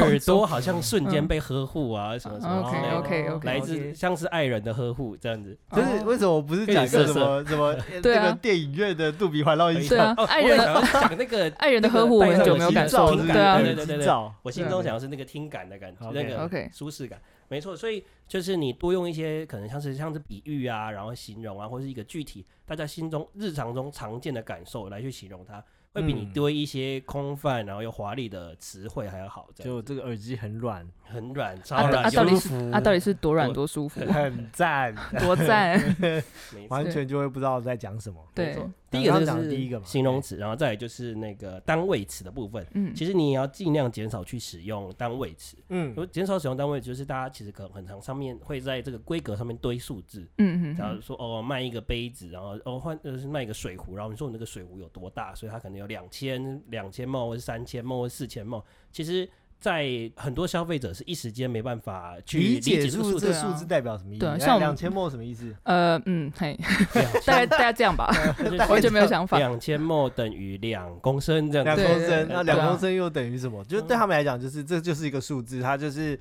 [0.01, 2.99] 耳朵好像瞬间被呵护啊，什么什么之类的。
[2.99, 5.57] OK，OK，OK 来自像是爱人的呵护这样子。
[5.75, 14.07] 就是为什么不是讲个什么什么呃 对个电影院的杜比环绕音对啊哦，爱人讲那个爱人的呵护，我很久没有感受对啊对，对对对
[14.42, 17.18] 我心中想的是那个听感的感觉，那个 OK 舒适感，
[17.53, 17.77] 没错。
[17.77, 25.62] 所以就是你多用一些可能像是像是比喻啊，然后形容啊，或是一个具体大家心中日常中常见的感受来去形容它，
[25.93, 29.51] 会比你嗯多一些空泛然后又华丽的词汇还要好。
[29.55, 32.70] 这样就这个耳机很软，很软，超啊软，啊，到底是舒服。
[32.72, 35.79] 啊，到底是多软多舒服， 很赞， 多赞。
[36.68, 38.18] 完全就会不知道在讲什么。
[38.35, 38.57] 对。
[38.90, 42.66] 第一个就是第一个嘛形容词，然后再来就是那个单位词的部分。
[42.75, 45.94] 嗯，其实你也要尽量减少去使用单位词，嗯。
[45.96, 59.27] 如减少使用单位词，就是大家其实可能很常上面会在这个规格上面堆数字，嗯假如说哦卖一个杯子，然后哦换呃是卖一个水壶，然后你说你那个水壶有多大，所以它可能有两千两千梦或是三千梦或四千梦，其实。
[59.62, 64.20] 在很多消费者是一时间没办法去理解解数这个数字，数字代表什么意思？
[64.20, 65.55] 对啊像两千墨什么意思？
[65.62, 66.59] 呃嗯，嘿，
[66.92, 68.12] 两 大概大概这样吧，
[68.68, 69.38] 完全没有想法。
[69.38, 71.64] 两千墨等于两公升这样。
[71.64, 73.62] 两公升，那两公升又等于什么？
[73.64, 76.18] 就是对他们来讲，就是这就是一个数字，它就是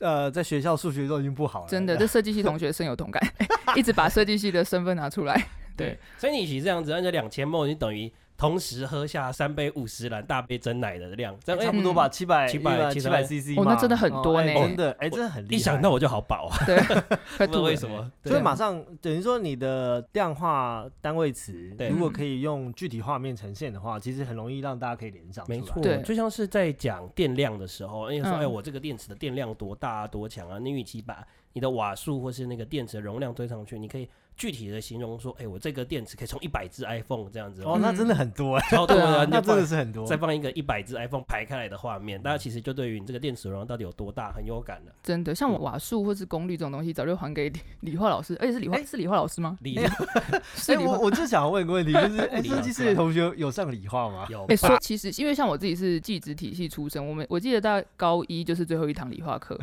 [0.00, 3.22] 呃，在学校数学都已经不好了，真的，这设计系同学深有同感，
[3.74, 5.46] 一直把设计系的身份拿出来。
[5.74, 15.54] 对，所以你其实这样子，按照两千墨，你等于同时喝下三杯五十兰大杯真奶的量，这样哎差不多吧，七百700七百 CC 嘛哦那真的很多呢真的，哎，真的很厉害。
[15.54, 17.62] 一想到我就好饱啊，对，不知道快吐。
[17.62, 18.10] 为什么？
[18.22, 25.58] 对所以马上等于说你的量化单位词，如果可以用具体画面呈现的话，其实很容易让大家可以联想出来。
[25.58, 30.58] 没错，对就像是在讲电量的时候，因为说，嗯哎，我这个电池的电量多大啊，多强啊？
[30.58, 40.06] 你与其把你的瓦数或是那个电池的容量堆上去，你可以具体的形容说，哎，我这个电池可以充一百只 iPhone 这样子，哦，那真的很多哎，超多的，那真的是很多。
[40.06, 44.92] 再放一个一百只 iPhone 排开来的画面，大家其实就对于你这个电池容量到底有多大很有感的。
[45.02, 49.56] 真的，像瓦数或是功率这种东西，早就还给理理化老师，而且是理化哎是理化老师吗？
[49.62, 49.90] 理 哎，
[50.54, 51.06] 是理化我。
[51.06, 54.26] 我就想要问一个问题， 就是设计师的同学有上理化吗？
[54.28, 59.58] 有哎、说其实，因为像我自己是技职体系出身，我们我记得大概高一就是最后一堂理化课，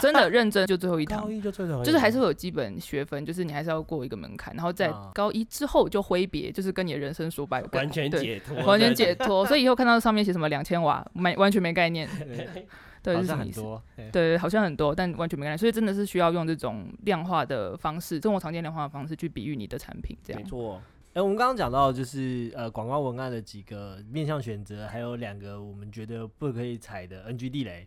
[0.00, 9.44] 真的 认真就最后一堂高，一就最讨厌就是还是会有基本学分，就是你还是要过一个门槛，然后在啊高一之后就挥别，就是跟你的人生说拜拜，完全对解脱，完全解脱。
[9.46, 12.08] 所以以后看到上面写什么两千瓦，没完全没概念，
[13.02, 13.60] 对是什么意思？
[13.60, 13.82] 像很多。
[13.96, 20.42] 哎对，好像很多，但完全没概念，所以真的是需要用这种量化的方式，生活常见量化的方式去比喻你的产品，这样。
[20.42, 20.80] 没错，
[21.14, 27.86] 哎、我们刚刚讲到就是呃广告文案的几个面向选择，还有两个我们觉得不可以踩的 NG 地雷。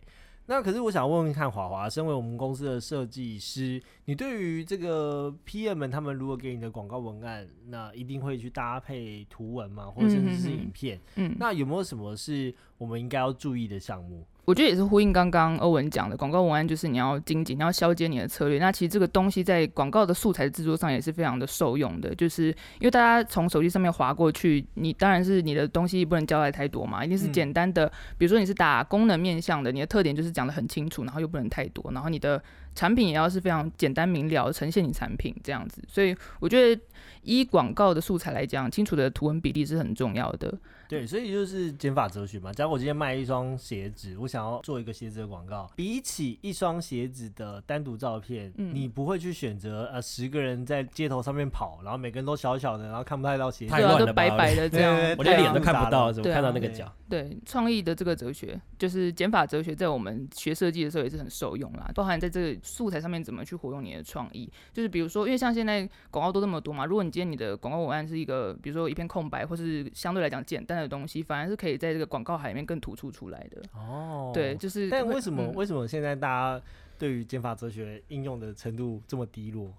[0.50, 11.00] 那可是我想问问看，华华，身为我们公司的设计师，你对于这个 PM 们他们如果给你的广告文案，那一定会去搭配图文嘛，或者甚至是影片？
[11.14, 14.26] 嗯，那有没有什么是我们应该要注意的项目？
[14.44, 18.58] 我觉得也是呼应刚刚欧文讲的，广告文案就是你要精简，你要削减你的策略。
[18.58, 22.48] 那其实这个东西在广告的素材制作上也是非常的受用的，就是
[22.78, 27.86] 因为大家从手机上面划过去，你当然是你的东西不能交代太多嘛，一定是嗯简单的，
[28.18, 32.42] 比如说你是打功能面向的，你的特点就是讲的很清楚，然后又不能太多，然后你的
[32.74, 35.82] 产品也要是非常简单明了，呈现你产品这样子。
[35.88, 36.82] 所以我觉得
[37.22, 40.58] 依广告的素材来讲，清楚的图文比例是很重要的。
[40.88, 42.52] 对，所以就是减法哲学嘛。
[42.52, 56.92] 假如我今天卖一双鞋子，我想要做一个鞋子的广告，比起一双鞋子的单独照片，嗯你不会去选择呃十个人在街头上面跑，然后每个人都小小的，然后看不太到鞋子都白白的这样我连脸都看不到，怎么看到那个脚？
[57.08, 61.88] 对创意的这个哲学，就是减法哲学，在我们学设计的时候也是很受用啦。
[61.94, 73.62] 包含在这个素材上面怎么去活用你的创意，就是比如说，因为像现在广告都那么多嘛，如果你今天你的广告文案是一个，比如说一片空白，或是相对来讲简单的东西，反而是可以在这个广告海里面更突出出来的。
[73.74, 74.54] 哦，对，。
[74.54, 76.64] 就是但为什么、嗯为什么现在大家
[76.98, 79.72] 对于减法哲学应用的程度这么低落？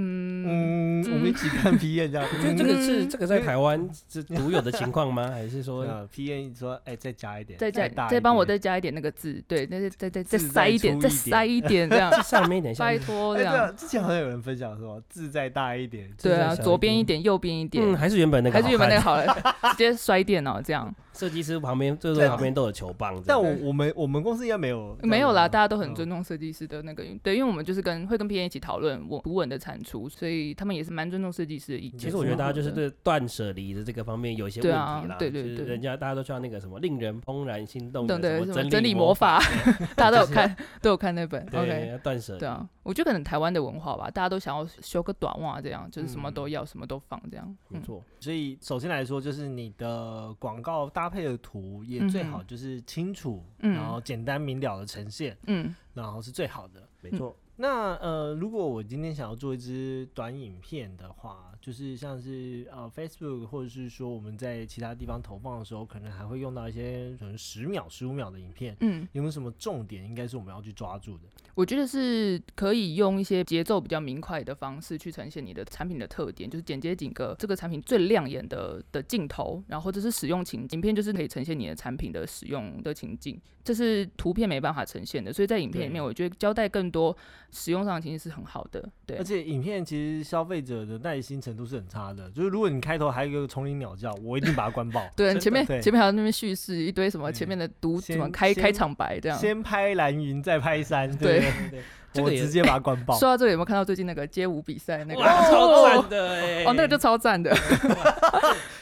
[0.00, 1.02] 嗯。
[1.02, 3.08] 嗯，我们一起看 P N 这样， 就这个是嗯。
[3.08, 5.28] 这个在台湾是独有的情况吗？
[5.32, 12.98] 还是说呃 P N 说，哎、再加一点，再加大再帮我再加一点那个字，对，那再再再再塞一点，再塞一点这样， 上面一点拜？
[12.98, 13.74] 托这样。
[13.76, 20.92] 之前好像有人分享说字再大一点，对啊，左边一点，右边一点，嗯，还是原本那个还是原本那个好好了，直接摔电脑这样。
[21.12, 25.94] 看设计师旁边最多旁边都有球棒，但我我们我们公司应该没有没有啦，大家都很嗯。
[25.94, 31.98] 尊重设计师的那个，对，因为我们就是跟会跟 P N 一起讨论我不稳的产出，所以他们也是蛮尊重设计师的意见。
[31.98, 32.88] 其实我觉得大家就是对。
[33.02, 34.76] 断舍离的这个方面有一些问题
[35.08, 39.40] 啦，对对对就是人家大家都需要那个什么令人怦然心动等的整理魔魔法，
[39.96, 41.44] 大家都有 看，都有看那本。
[41.46, 46.34] 对断舍，对啊，我觉得可能台湾的文化吧，大家都想要修个短袜这样，就是什么嗯。
[46.34, 47.46] 都要，什么都放这样。
[47.70, 47.78] 嗯。
[47.78, 53.72] 没错，所以首先来说，就是你的广告搭配的图也最好就是清楚，嗯。
[53.72, 55.74] 然后简单明了的呈现，嗯。
[55.94, 56.86] 然后是最好的。
[57.00, 71.24] 没错，那呃，如果我今天想要做一支短影片的话，就是像是呃 Facebook 或者是说我们在其他地方投放的时候，可能还会用到一些可能十秒、十五秒的影片，嗯，有没有什么重点应该是我们要去抓住的？
[71.54, 87.14] 我觉得是可以用一些节奏比较明快的方式去呈现你的产品的特点，就是剪接几个这个产品最亮眼的的镜头，然后或者是使用情景，影片就是可以呈现你的产品的使用的情境，这是图片没办法呈现的，所以在影片里面，我觉得交代更多
[87.52, 88.82] 使用上的情境是很好的。
[89.06, 95.06] 对而，且影片其实消费者的耐心程度是很差的，就是如果你开头还有一个丛林鸟叫，我一定把它关爆。
[95.16, 99.38] 对，前面前面还有那边叙事一堆什么前面的读什么开开场白这样。
[99.38, 101.82] 先拍蓝云，再拍山，对对对，
[102.12, 103.18] 这个也我直接把它关爆。
[103.18, 105.22] 说到这里，有没有看到最近那个街舞比赛那个？
[105.22, 107.54] 超哦赞的哎，哦，那个就超赞的。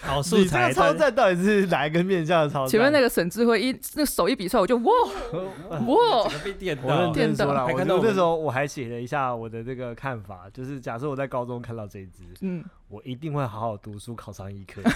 [0.08, 2.68] 好素你这材，个超赞到底是哪一个面向的超赞？
[2.70, 4.92] 前面那个沈智慧一那个手一比出来，我就哇
[5.70, 14.80] 哇被电我认到，真说了，我还看到我们那时候我还写了一下我的这个看法，就是假设我在高中看到这一支，嗯，我一定会好好读书，考上医科。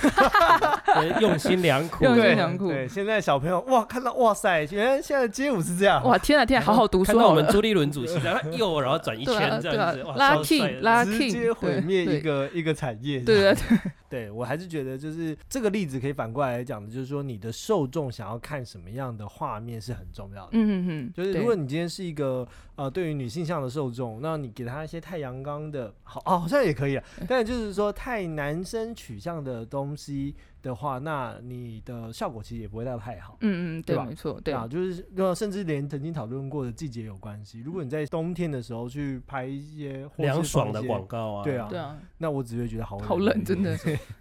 [0.95, 7.35] 对用心良苦，用心对良苦对，现在小朋友哇，看到哇塞，原来现在街舞是这样，哇天啊天啊，好好读看到我。
[7.35, 13.21] 们朱立伦主席在那右，然后转一对啊圈这对啊样子，哇，拉超帅 king 的拉直 king，接毁灭对一个一个产业。
[13.21, 13.79] 对对对，
[14.11, 20.51] 对 我还是觉得就是这个例子可以反过来讲的，就是说你的受众想要看什么样的画面是很重要的。
[20.53, 27.05] 嗯嗯嗯，就是如果你今天是一个呃对于女性向的受众，那你给他一些太阳刚的，好哦好像也可以啊。
[27.27, 33.37] 但就是说太男生取向的东西的话，那你的效果其实也不会到太好。
[33.41, 37.61] 嗯嗯对没错对啊，就是呃甚至连曾经讨论过的季节有关系。
[37.61, 43.77] 如果你在冬天的时候去拍一些凉爽的广告啊，对啊对啊，那我只会觉得好好冷真的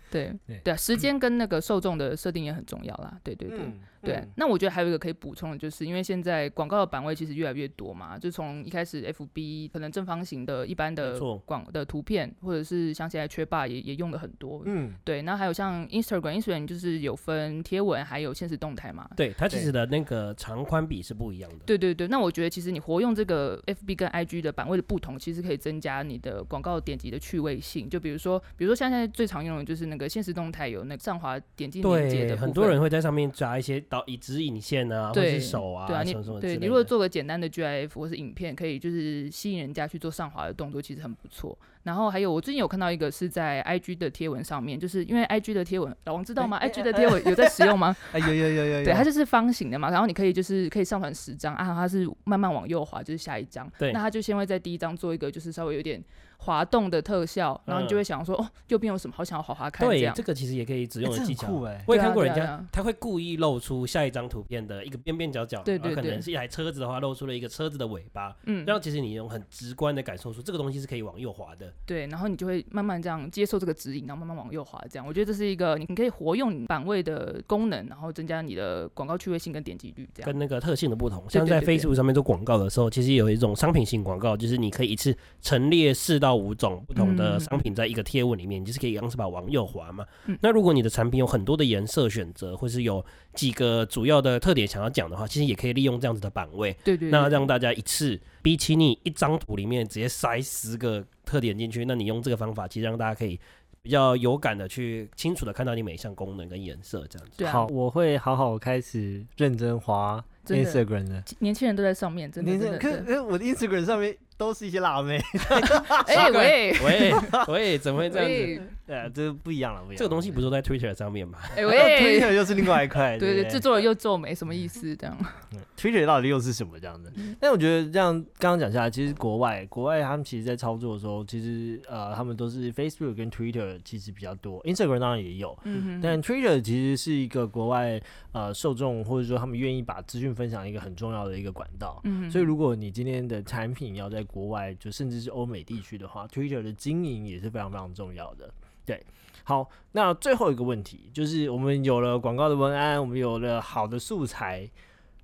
[0.10, 3.17] 对 对时间跟那个受众的设定也很重要啦。
[3.23, 3.60] 对对对。
[3.60, 14.64] 嗯对嗯，那我觉得还有一个可以补充的，就是因为现在广告的版位其实越来越多嘛，就从一开始 FB 可能正方形的一般的广的图片，或者是像现在缺霸也也用的很多。
[14.66, 19.10] 嗯，对，那还有像 Instagram，Instagram 就是有分贴文还有现实动态嘛。
[19.16, 21.60] 对，它其对实的那个长宽比是不一样的。
[21.66, 27.90] 对对对，那我觉得其实你活用这个 FB 跟 IG 的版位的不同，其实可以增加你的广告点击的趣味性。
[27.90, 41.58] 就比如说，比如说像现在最常用的就是那个现实动态有那个上滑点击链接，的，很多人会在上面加一些导以指引线啊，或对是手啊，对啊，你什么什么之对你如果做个简单的 GIF 或是影片，可以就是吸引人家去做上滑的动作，其实很不错。
[41.84, 47.93] 然后还有我最近有看到一个是在 IG 的贴文上面，就是因为 IG 的贴文，老王知道吗哎哎？IG 的贴文有在使用吗？
[48.13, 53.69] 哎有有有有有，对，它就是方形的嘛，然后你可以就是可以上传十张啊，它是慢慢往右滑，就是下一张。
[53.77, 56.01] 对那它就先会在第一张做一个就是稍微有点
[56.43, 60.23] 滑动的特效，然后你就会想说，哦，右边有什么，好想要滑滑看这样对这。
[60.23, 61.51] 个其实也可以只用的技巧。
[61.86, 71.71] 我也看过人家对啊啊，他会故意露出下一张图片的一个边边角角，对对对然后可能是一台车子的话，露出了一个车子的尾巴，嗯，让其实你用很直观的感受出这个东西是可以往右滑的。
[71.86, 80.25] 对，然后你就会慢慢这样接受这个指引，然后慢慢往右滑，这样我觉得这是一个你可以活用你版位的功能，然后增加你的广告趣味性跟点击率，这样。
[80.25, 90.06] 跟那个特性的不同，像在 Facebook 上面做广告的时候，其实有一种商品型广告，就是你可以一次陈列四到五种不同的嗯商品在一个贴文里面，你就是可以杨是把往右滑嘛。
[90.26, 103.39] 嗯那如果你的产品有很多的颜色选择，或是有几个主要的特点想要讲的话，其实也可以利用这样子的版位，对对对那让大家一次比起你一张图里面直接塞十个特点进去，那你用这个方法，其实让大家可以
[103.82, 107.44] 比较有感的去清楚的看到你每一项功能跟颜色这样子。
[107.46, 111.24] 啊好，，我会好好开始认真滑 Instagram 的。
[111.39, 112.78] 年轻人都在上面，真的你真的。
[112.78, 115.21] 可真的可我的 Instagram 上面都是一些辣妹，
[116.08, 117.13] 哎喂喂
[117.47, 118.34] 喂，怎么会这样子？
[118.34, 119.97] 喂对啊，这个不一样了，不一样。
[119.97, 121.38] 这个东西不是在 Twitter 上面吗？
[121.56, 124.95] 哎那喂， Twitter 又是另外一块，对对，制作人又皱眉，什么意思？
[124.95, 125.15] 这样。
[125.54, 127.12] 嗯 Twitter 到底又是什么这样子？
[127.15, 137.99] 嗯但我觉得这样刚刚讲下来，其实国外国外他们其实在操作的时候，其实呃他们都是 Facebook 跟 Twitter 其实比较多，Instagram 当然也有，嗯哼，但 Twitter 其实是一个国外
[138.32, 141.99] 呃受众或者说他们愿意把资讯分享一个很重要的一个管道。
[142.04, 148.52] 嗯，所以，如果你今天的产品要在国外，就甚至是欧美地区的话，Twitter 的经营也是非常非常重要的。
[148.84, 149.06] 对
[149.44, 154.70] 好，那最后一个问题就是，我们有了广告的文案，我们有了好的素材，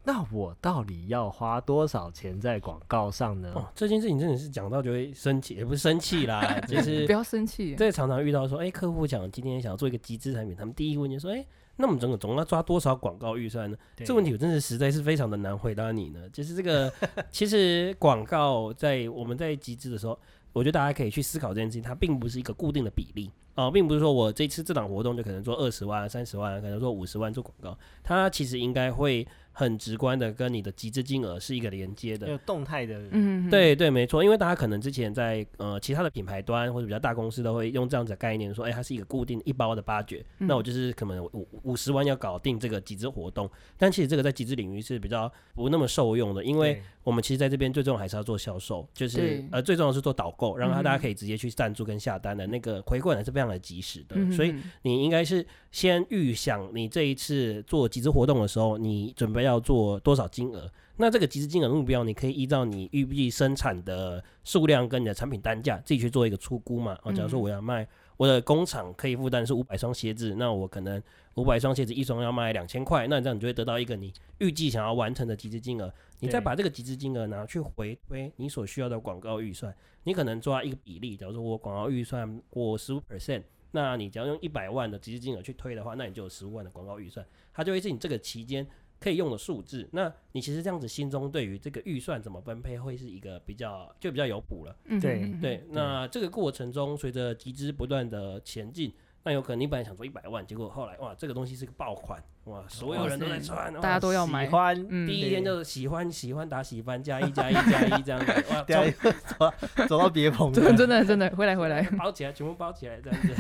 [0.04, 3.52] 那我到底要花多少钱在广告上呢？
[3.56, 7.76] 哦，这件事情真的是讲到就会生气，也不是生气啦， 就是不要生气。
[7.76, 11.46] 这常常遇到说，哎、客户讲今天想要做一个集资产品，他们第一个问题说，哎、
[11.78, 13.78] 那我们整个总要抓多少广告预算呢？
[13.96, 16.28] 对这问题我真的实在是非常的难回答你呢。
[16.34, 16.92] 就是这个，
[17.32, 20.20] 其实广告在我们在集资的时候，
[20.54, 29.28] 我觉得大家可以去思考这件事情，它并不是一个固定的比例啊、并不是说我这次这档活动就可能做二十万、三十万，可能做五十万做广告，它其实应该会
[29.60, 32.30] 很直观的跟你的集资金额是一个连接的。
[32.30, 40.48] 有动态的，嗯，对对，没错，因为大家可能之前在呃其他的品牌端或者比较大公司都会用这样子的概念说，哎，它是一个固定一包的八折，嗯。
[40.48, 54.54] 那我就是可能五五十万要搞定这个集资活动，但其实这个在集资领域是比较不那么受用的，因为我们其实在这边最重要还是要做销售，就是呃最重要是做导购，让他嗯大家可以直接去赞助跟下单的那个回馈还是非常的及时的，嗯所以
[54.84, 60.72] 你应该是先预想你这一次做集资活动的时候，你准备要做多少金额。
[60.98, 66.98] 那这个集资金额目标，你可以依照你预计生产的数量跟你的产品单价自己去做一个出估嘛。
[67.04, 67.88] 哦，假如说嗯我要卖
[68.18, 71.02] 我的工厂可以负担是五百双鞋子，那我可能
[71.36, 75.94] 五百双鞋子一双要卖两千块，那这样你就会得到一个你预计想要完成的集资金额。
[76.20, 79.72] 你再把这个集资金额拿去回推你所需要的广告预算，
[80.04, 87.24] 你可能抓一个比例，假如说我广告预算过十五 percent，那你只要用一百万的集资金额去推的话，那你就有十五万的广告预算，
[87.54, 88.66] 它就会是你这个期间
[89.00, 89.88] 可以用的数字。
[89.92, 94.76] 那你其实这样子心中对于这个预算怎么分配，会是一个比较就比较有谱了。
[94.86, 98.94] 嗯对对，那这个过程中，随着集资不断的前进，
[99.28, 104.48] 那有可能你本来想做一百万，结果后来哇，这个东西是个爆款，哇，所有人都在穿，大家都要喜买。
[104.48, 108.94] 欢，嗯第一天就是喜欢喜欢打喜欢加一加一加一这样子，哇，对啊，
[109.28, 109.54] 走到
[109.86, 111.84] 走到别棚真的真的真的，回来回来。
[111.98, 113.36] 包起来，全部包起来这样子。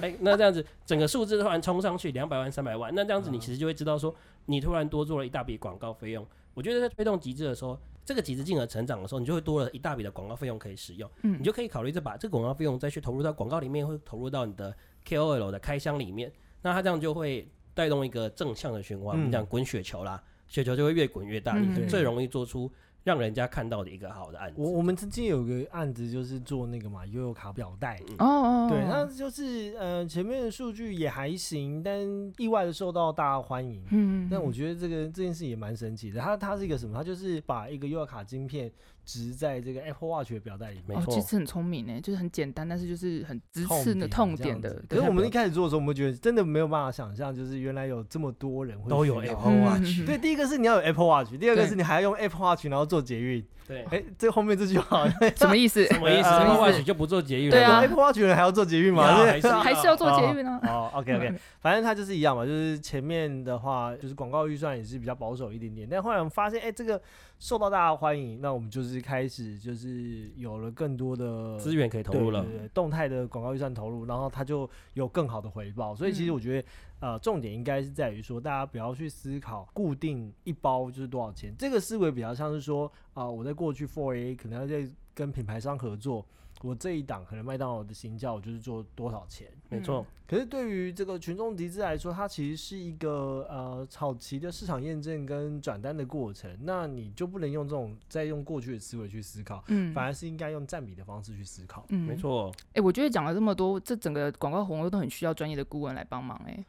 [0.00, 4.12] 哎、那这样子整个数字突然冲上去两百万、三百万，那这样子你其实就会知道说，
[4.46, 6.26] 你突然多做了一大笔广告费用。
[6.54, 11.08] 我觉得在推动极致的时候，这个极致金额成长的时候，你就会多了一大笔的广告费用可以使用。
[11.22, 14.74] 嗯你就可以考虑再把这个广告费用再去投入到广告里面，会投入到你的
[15.06, 16.32] KOL 的开箱里面。
[16.62, 22.70] 那它这样就会带动一个正向的循环，我们嗯讲滚雪球啦，雪球就会越滚越大，嗯你最容易做出
[23.02, 24.60] 让人家看到的一个好的案子。
[24.60, 33.82] 我我们之前有个案子就是做那个嘛悠游卡表带，哦哦，对，它就是呃前面的数据也还行，但意外的受到大家欢迎。
[33.90, 36.94] 嗯，但我觉得这个这件事也蛮神奇的，它它是一个什么？
[36.94, 38.70] 它就是把一个 U 卡晶片
[39.04, 44.82] 植在这个 Apple Watch 的表带里面哦，没错其实很聪明诶，就是很简单，但是就是很直刺的痛痛点的。
[44.88, 53.44] 可是我们一开始做的时候，我们觉得真的没有办法想象，就是原来有这么多人会都有 Apple 嗯 Watch，、对，第一个是你要有 Apple Watch，第二个是你还要用 Apple Watch 然后做捷运。
[53.66, 55.86] 对，哎，这后面这句话， 什么意思？
[55.86, 57.52] 什么意思？？Apple watch 就不做捷运了？
[57.52, 59.04] 对啊 Apple Watch 人还要做捷运吗？
[59.24, 60.58] 还是要还是要做捷运呢？
[60.64, 67.00] 哦，OK OK，反正它就是一样嘛，就是前面的话，就是广告预算也是比较保守一点点，但后来我们发现，哎、这个
[67.40, 72.58] 受到大家欢迎，那我们就是开始就是有了更多的资源可以投入了对。
[72.58, 75.96] 对动态的广告预算投入，然后它就有更好的回报。
[75.96, 76.68] 所以其实嗯我觉得，
[77.00, 86.26] 呃，重点应该是在于说，大家不要去思考固定一包就是多少钱，这个思维比较像是说，啊、我在过去 Four A 可能要在跟品牌商合作，
[86.62, 89.48] 我这一档可能麦当劳的行价我就是做多少钱。
[89.68, 101.86] 没错，可是对于这个群众集资来说，它其实是一个呃早期的市场验证跟转单的过程，那你就不能用这种再用过去的思维去思考，嗯，反而是应该用占比的方式去思考。
[101.88, 102.16] 嗯没。
[102.16, 102.52] 错。
[102.74, 106.64] 哎，我觉得讲了这么多，这整个广告活动都很需要专业的顾问来帮忙哎。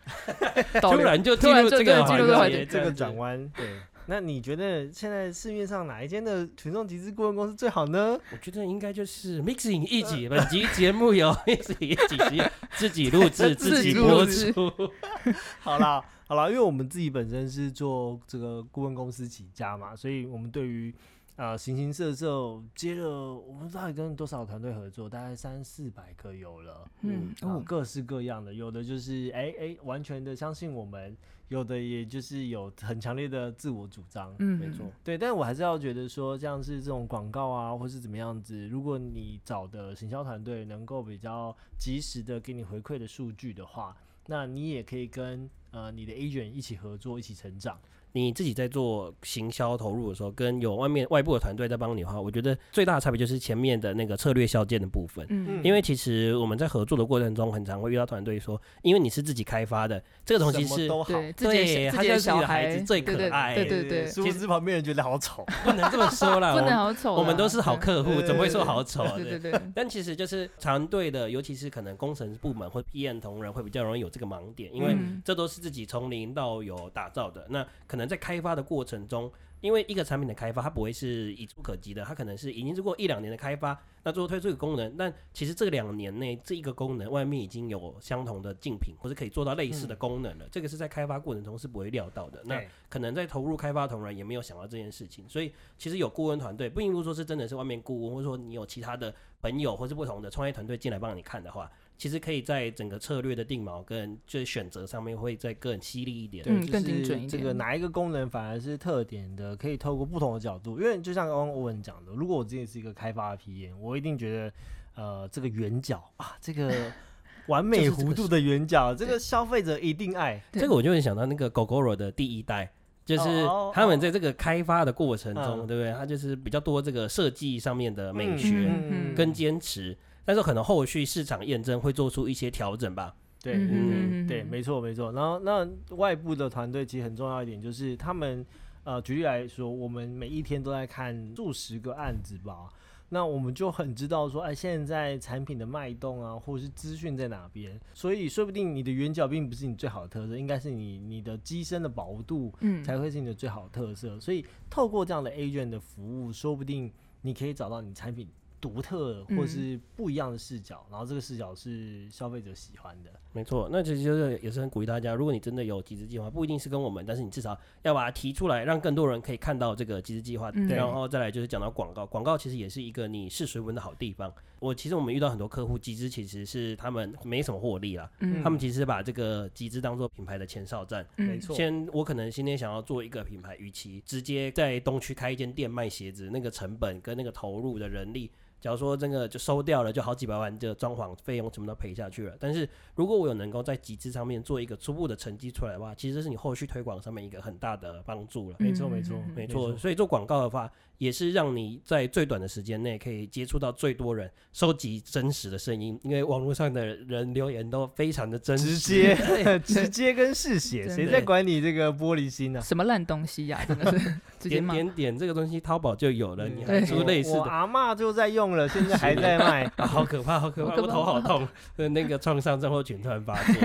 [0.79, 3.81] 突然就突然就进入这个这个转弯，对。
[4.11, 8.19] 那你觉得现在市面上哪一间的群众集资顾问公司最好呢？
[8.33, 14.69] 我觉得应该就是 Mixing 一集，本集节目由 Mixing 一集实验自己录制、自己播出。
[15.63, 20.93] 好啦，好啦，因为我们自己本身是做这个顾问公司起家嘛，所以我们对于
[21.37, 25.07] 呃形形色色接了，我们到底跟多少团队合作？
[25.07, 26.85] 大概三四百个有了。
[27.03, 27.33] 嗯
[27.63, 31.15] 各式各样的，有的就是哎哎、完全的相信我们，
[31.51, 34.33] 有的也就是有很强烈的自我主张。
[34.39, 43.93] 嗯，没错，对，但我还是要觉得说，像是这种广告啊，或是怎么样子，如果你找的行销团队能够比较及时的给你回馈的数据的话，
[44.27, 47.77] 那你也可以跟呃你的 agent 一起合作，一起成长。
[48.13, 55.25] 你自己在做行销投入的时候，跟有外面外部的团队在帮你的话，我觉得最大的差别就是前面的那个策略销件的部分。
[55.29, 65.45] 嗯，因为其实我们在合作的过程中，很常会遇到团队说，因为你是自己开发的，这个东西是都好，对，自己的对他小自己的小就是你的孩子最可爱对对对，殊不知旁边人觉得好丑。
[65.63, 69.03] 不能这么说啦， 不我们能好丑，我们都是好客户，怎么会说好丑？
[69.15, 69.51] 对对对。
[69.51, 77.45] 对，但其实就是团队的，尤其是可能工程部门或 PM 同仁会比较容易有这个盲点，因为嗯这都是自己从零到有打造的。
[77.49, 90.47] 那可能在开发的过程中，因为一个产品的开发，它不会是一触可及的，它可能是已经是过一两年的开发，那最后推出一个功能，但其实这两年内这一个功能外面已经有相同的竞品，或是可以做到类似的功能了。
[90.51, 92.41] 这个是在开发过程中是不会料到的。
[92.45, 101.71] 那可能在投入开发同仁也没有想到这件事情，所以其实有顾问团队，不一定说是真的是外面顾问，或者说你有其他的朋友或是不同的创业团队进来帮你看的话，
[102.01, 106.43] 其实可以在整个策略的定锚跟就是选择上面会再更犀利一点。
[106.43, 114.53] 对更就是精准一这个哪一个功能反而是特点的，可以透过不同的角度，因为就像刚刚欧文讲的，如果我自己是一个开发的 PM，我一定觉得
[114.95, 116.91] 呃这个圆角啊，这个
[117.45, 120.43] 完美弧度的圆角，这个消费者一定爱。
[120.51, 122.73] 对这个我就会想到那个 GoGoRo 的第一代。
[123.05, 125.93] 就是哦他们在这个开发的过程中，嗯对不对？
[125.93, 129.95] 它就是比较多这个设计上面的美学嗯跟坚持，
[130.25, 133.15] 但是可能后续市场验证会做出一些调整吧。
[133.41, 135.11] 对，嗯对，没错，没错。
[135.13, 138.45] 然后那外部的团队其实很重要一点，就是他们
[138.83, 142.69] 呃，举例来说，我们每一天都在看数十个案子吧，
[143.09, 147.79] 那我们就很知道说，哎，现在产品的脉动啊，或者是资讯在哪边。
[147.95, 154.19] 所以说不定你的圆角并不是你最好的特色，应该是你你的机身的薄度嗯，才会是你的最好的特色。
[154.19, 156.91] 所以透过这样的 agent 的服务，说不定
[157.21, 158.27] 你可以找到你产品
[158.61, 163.09] 独特或嗯是不一样的视角，然后这个视角是消费者喜欢的。
[163.33, 170.51] 没错，那其实就是也是很鼓励大家，如果你真的有集资计划，不一定是跟我们，但是你至少要把它提出来，让更多人可以看到这个集资计划。
[170.53, 174.31] 嗯然后再来就是讲到广告，广告其实也是一个你试水温的好地方。
[174.59, 181.03] 我其实我们遇到很多客户，集资其实是他们没什么获利啦，嗯他们其实把这个集资当做品牌的前哨站。
[181.15, 188.29] 没错先，我可能今天想要做一个品牌，与其直接在东区开一间店卖鞋子，那个成本跟那个投入的人力，
[188.61, 192.37] 假如说这个就收掉了，就好几百万的装潢费用全部都赔下去了。
[192.39, 198.55] 但是如果我有能够在集资上面做一个初步的成绩出来的话，其实这是你后续推广上面一个很大的帮助了。
[198.59, 200.71] 没错，没错，嗯没错，所以做广告的话，
[201.01, 213.97] 也是让你在最短的时间内可以接触到最多人，收集真实的声音，因为网络上的人留言都非常的真实，直接 直接跟嗜血，真谁在管你这个玻璃心呢、什么烂东西呀，真的是
[214.39, 214.67] 直接点。
[214.67, 217.39] 点点这个东西淘宝就有了，嗯你还对出类似的。
[217.39, 219.63] 我阿妈就在用了，现在还在 卖。
[219.77, 221.47] 啊， 好可怕，好可怕，我头好痛，
[221.77, 223.55] 呃那个创伤症候群突然发作。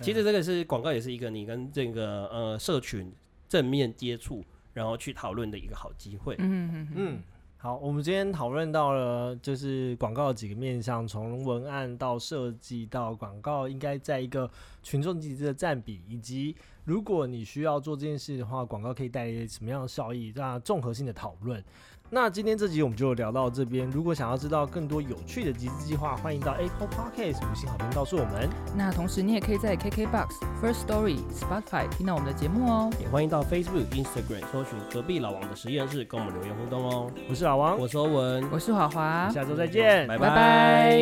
[0.00, 3.12] 其实这个是广告，也是一个你跟这个呃社群
[3.48, 4.44] 正面接触，
[4.80, 6.34] 然后去讨论的一个好机会。
[6.38, 7.22] 嗯嗯嗯嗯，
[7.58, 14.50] 好，我们今天讨论到了就是广告的几个面向，从文案到设计到广告应该在一个
[14.82, 21.62] 群众集资的占比，以及如果你需要做这件事的话，广告可以带来什么样的效益，那综合性的讨论。
[22.12, 23.88] 那今天这集我们就聊到这边。
[23.88, 28.48] 如果想要知道更多有趣的集资计划，欢迎到 Apple Podcast 五星好评告诉我们。
[28.76, 30.26] 那同时你也可以在 KKBox、
[30.60, 32.90] First Story、Spotify 听到我们的节目哦。
[33.00, 37.08] 也欢迎到 Facebook、Instagram 搜寻隔壁老王的实验室，跟我们留言互动哦。
[37.28, 40.98] 我是老王，我是欧文，我是华华，下周再见，拜拜拜